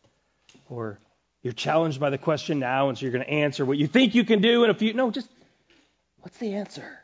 or 0.68 0.98
you're 1.44 1.54
challenged 1.54 2.00
by 2.00 2.10
the 2.10 2.18
question 2.18 2.58
now, 2.58 2.90
and 2.90 2.98
so 2.98 3.04
you're 3.04 3.14
going 3.14 3.24
to 3.24 3.30
answer 3.30 3.64
what 3.64 3.78
you 3.78 3.86
think 3.86 4.16
you 4.16 4.24
can 4.24 4.42
do 4.42 4.64
in 4.64 4.72
a 4.72 4.74
few. 4.74 4.96
No, 4.96 5.12
just 5.12 5.30
what's 6.22 6.40
the 6.40 6.56
answer? 6.56 7.00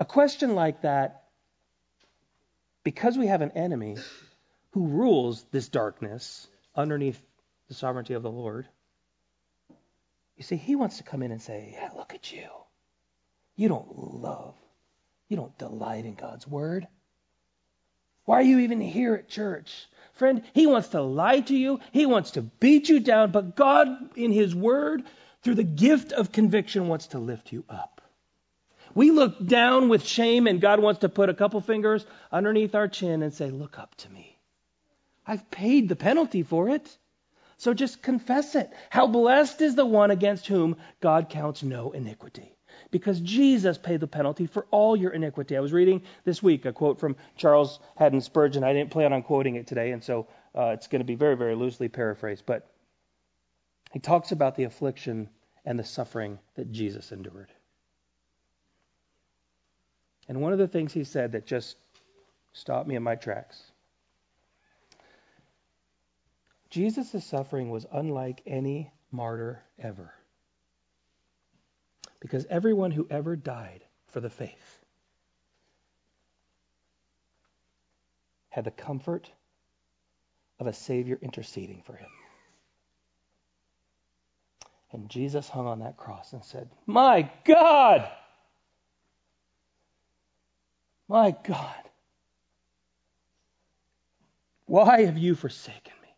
A 0.00 0.04
question 0.04 0.56
like 0.56 0.82
that, 0.82 1.26
because 2.84 3.18
we 3.18 3.26
have 3.26 3.42
an 3.42 3.52
enemy 3.52 3.96
who 4.72 4.86
rules 4.86 5.44
this 5.50 5.68
darkness 5.68 6.48
underneath 6.74 7.20
the 7.68 7.74
sovereignty 7.74 8.14
of 8.14 8.22
the 8.22 8.30
Lord. 8.30 8.66
You 10.36 10.44
see, 10.44 10.56
he 10.56 10.76
wants 10.76 10.98
to 10.98 11.02
come 11.02 11.22
in 11.22 11.32
and 11.32 11.42
say, 11.42 11.70
yeah, 11.72 11.90
Look 11.96 12.14
at 12.14 12.32
you. 12.32 12.48
You 13.56 13.68
don't 13.68 14.22
love, 14.22 14.54
you 15.28 15.36
don't 15.36 15.56
delight 15.58 16.06
in 16.06 16.14
God's 16.14 16.46
word. 16.46 16.88
Why 18.24 18.36
are 18.36 18.42
you 18.42 18.60
even 18.60 18.80
here 18.80 19.14
at 19.14 19.28
church? 19.28 19.86
Friend, 20.14 20.42
he 20.54 20.66
wants 20.66 20.88
to 20.88 21.02
lie 21.02 21.40
to 21.40 21.56
you, 21.56 21.80
he 21.92 22.06
wants 22.06 22.32
to 22.32 22.42
beat 22.42 22.88
you 22.88 23.00
down, 23.00 23.32
but 23.32 23.56
God, 23.56 23.88
in 24.16 24.32
his 24.32 24.54
word, 24.54 25.02
through 25.42 25.56
the 25.56 25.64
gift 25.64 26.12
of 26.12 26.32
conviction, 26.32 26.88
wants 26.88 27.08
to 27.08 27.18
lift 27.18 27.52
you 27.52 27.64
up. 27.68 27.99
We 28.94 29.10
look 29.10 29.44
down 29.44 29.88
with 29.88 30.04
shame, 30.04 30.46
and 30.46 30.60
God 30.60 30.80
wants 30.80 31.00
to 31.00 31.08
put 31.08 31.28
a 31.28 31.34
couple 31.34 31.60
fingers 31.60 32.04
underneath 32.32 32.74
our 32.74 32.88
chin 32.88 33.22
and 33.22 33.32
say, 33.32 33.50
Look 33.50 33.78
up 33.78 33.94
to 33.96 34.10
me. 34.10 34.38
I've 35.26 35.50
paid 35.50 35.88
the 35.88 35.96
penalty 35.96 36.42
for 36.42 36.68
it. 36.68 36.96
So 37.58 37.74
just 37.74 38.02
confess 38.02 38.54
it. 38.54 38.70
How 38.88 39.06
blessed 39.06 39.60
is 39.60 39.74
the 39.74 39.84
one 39.84 40.10
against 40.10 40.46
whom 40.46 40.76
God 41.00 41.28
counts 41.28 41.62
no 41.62 41.92
iniquity. 41.92 42.56
Because 42.90 43.20
Jesus 43.20 43.76
paid 43.76 44.00
the 44.00 44.06
penalty 44.06 44.46
for 44.46 44.66
all 44.70 44.96
your 44.96 45.12
iniquity. 45.12 45.56
I 45.56 45.60
was 45.60 45.72
reading 45.72 46.02
this 46.24 46.42
week 46.42 46.64
a 46.64 46.72
quote 46.72 46.98
from 46.98 47.16
Charles 47.36 47.78
Haddon 47.96 48.22
Spurgeon. 48.22 48.64
I 48.64 48.72
didn't 48.72 48.90
plan 48.90 49.12
on 49.12 49.22
quoting 49.22 49.56
it 49.56 49.66
today, 49.66 49.92
and 49.92 50.02
so 50.02 50.26
uh, 50.56 50.70
it's 50.70 50.86
going 50.86 51.00
to 51.00 51.06
be 51.06 51.16
very, 51.16 51.36
very 51.36 51.54
loosely 51.54 51.88
paraphrased. 51.88 52.44
But 52.46 52.66
he 53.92 53.98
talks 53.98 54.32
about 54.32 54.56
the 54.56 54.64
affliction 54.64 55.28
and 55.64 55.78
the 55.78 55.84
suffering 55.84 56.38
that 56.56 56.72
Jesus 56.72 57.12
endured. 57.12 57.52
And 60.30 60.40
one 60.40 60.52
of 60.52 60.60
the 60.60 60.68
things 60.68 60.92
he 60.92 61.02
said 61.02 61.32
that 61.32 61.44
just 61.44 61.76
stopped 62.52 62.86
me 62.86 62.94
in 62.94 63.02
my 63.02 63.16
tracks 63.16 63.60
Jesus' 66.70 67.24
suffering 67.24 67.68
was 67.68 67.84
unlike 67.90 68.40
any 68.46 68.92
martyr 69.10 69.60
ever. 69.76 70.14
Because 72.20 72.46
everyone 72.48 72.92
who 72.92 73.08
ever 73.10 73.34
died 73.34 73.82
for 74.06 74.20
the 74.20 74.30
faith 74.30 74.78
had 78.50 78.62
the 78.62 78.70
comfort 78.70 79.32
of 80.60 80.68
a 80.68 80.72
Savior 80.72 81.18
interceding 81.20 81.82
for 81.84 81.96
him. 81.96 82.10
And 84.92 85.08
Jesus 85.08 85.48
hung 85.48 85.66
on 85.66 85.80
that 85.80 85.96
cross 85.96 86.32
and 86.34 86.44
said, 86.44 86.70
My 86.86 87.28
God! 87.44 88.08
My 91.10 91.34
God! 91.42 91.90
Why 94.66 95.02
have 95.06 95.18
you 95.18 95.34
forsaken 95.34 95.92
me? 96.00 96.08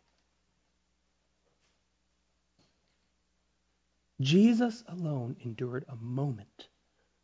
Jesus 4.21 4.83
alone 4.87 5.35
endured 5.43 5.85
a 5.89 5.95
moment 5.95 6.67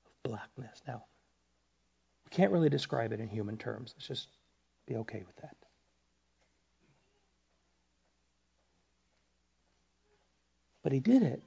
of 0.07 0.11
blackness. 0.23 0.81
Now, 0.87 1.03
we 2.25 2.35
can't 2.35 2.51
really 2.51 2.69
describe 2.69 3.11
it 3.11 3.19
in 3.19 3.29
human 3.29 3.55
terms. 3.55 3.93
Let's 3.95 4.07
just 4.07 4.29
be 4.87 4.95
okay 4.95 5.21
with 5.27 5.35
that. 5.35 5.55
But 10.81 10.91
he 10.91 10.99
did 10.99 11.21
it 11.21 11.43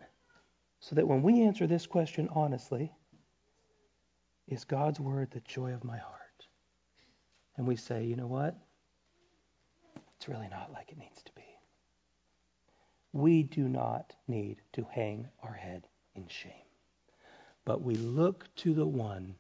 so 0.79 0.95
that 0.95 1.09
when 1.09 1.23
we 1.23 1.43
answer 1.43 1.66
this 1.66 1.85
question 1.85 2.29
honestly, 2.33 2.93
is 4.49 4.64
God's 4.64 5.01
word 5.01 5.30
the 5.30 5.40
joy 5.40 5.72
of 5.72 5.84
my 5.84 5.97
heart? 5.97 6.18
And 7.57 7.66
we 7.66 7.76
say, 7.76 8.05
you 8.05 8.16
know 8.16 8.26
what? 8.26 8.57
It's 10.16 10.28
really 10.28 10.49
not 10.49 10.72
like 10.72 10.90
it 10.90 10.99
needs 10.99 11.22
to 11.22 11.32
be. 11.34 11.43
We 13.12 13.43
do 13.43 13.68
not 13.68 14.14
need 14.26 14.62
to 14.72 14.86
hang 14.90 15.28
our 15.43 15.53
head 15.53 15.86
in 16.14 16.28
shame, 16.28 16.53
but 17.64 17.82
we 17.82 17.95
look 17.95 18.49
to 18.57 18.72
the 18.72 18.86
one 18.86 19.34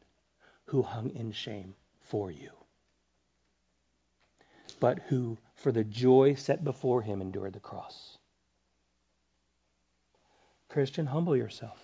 who 0.66 0.82
hung 0.82 1.10
in 1.10 1.32
shame 1.32 1.74
for 2.00 2.30
you, 2.30 2.50
but 4.80 4.98
who, 5.08 5.38
for 5.54 5.72
the 5.72 5.84
joy 5.84 6.34
set 6.34 6.64
before 6.64 7.00
him, 7.02 7.22
endured 7.22 7.54
the 7.54 7.60
cross. 7.60 8.18
Christian, 10.68 11.06
humble 11.06 11.36
yourself. 11.36 11.78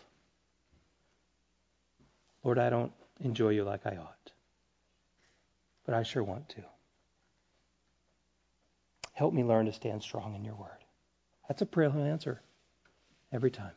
Lord, 2.42 2.58
I 2.58 2.70
don't 2.70 2.92
enjoy 3.20 3.50
you 3.50 3.64
like 3.64 3.86
I 3.86 3.96
ought, 3.96 4.32
but 5.84 5.94
I 5.94 6.02
sure 6.02 6.22
want 6.22 6.48
to. 6.50 6.62
Help 9.12 9.34
me 9.34 9.42
learn 9.42 9.66
to 9.66 9.72
stand 9.72 10.02
strong 10.02 10.34
in 10.34 10.44
your 10.44 10.54
word. 10.54 10.84
That's 11.48 11.62
a 11.62 11.66
prayer 11.66 11.90
he'll 11.90 12.02
answer 12.02 12.40
every 13.32 13.50
time. 13.50 13.72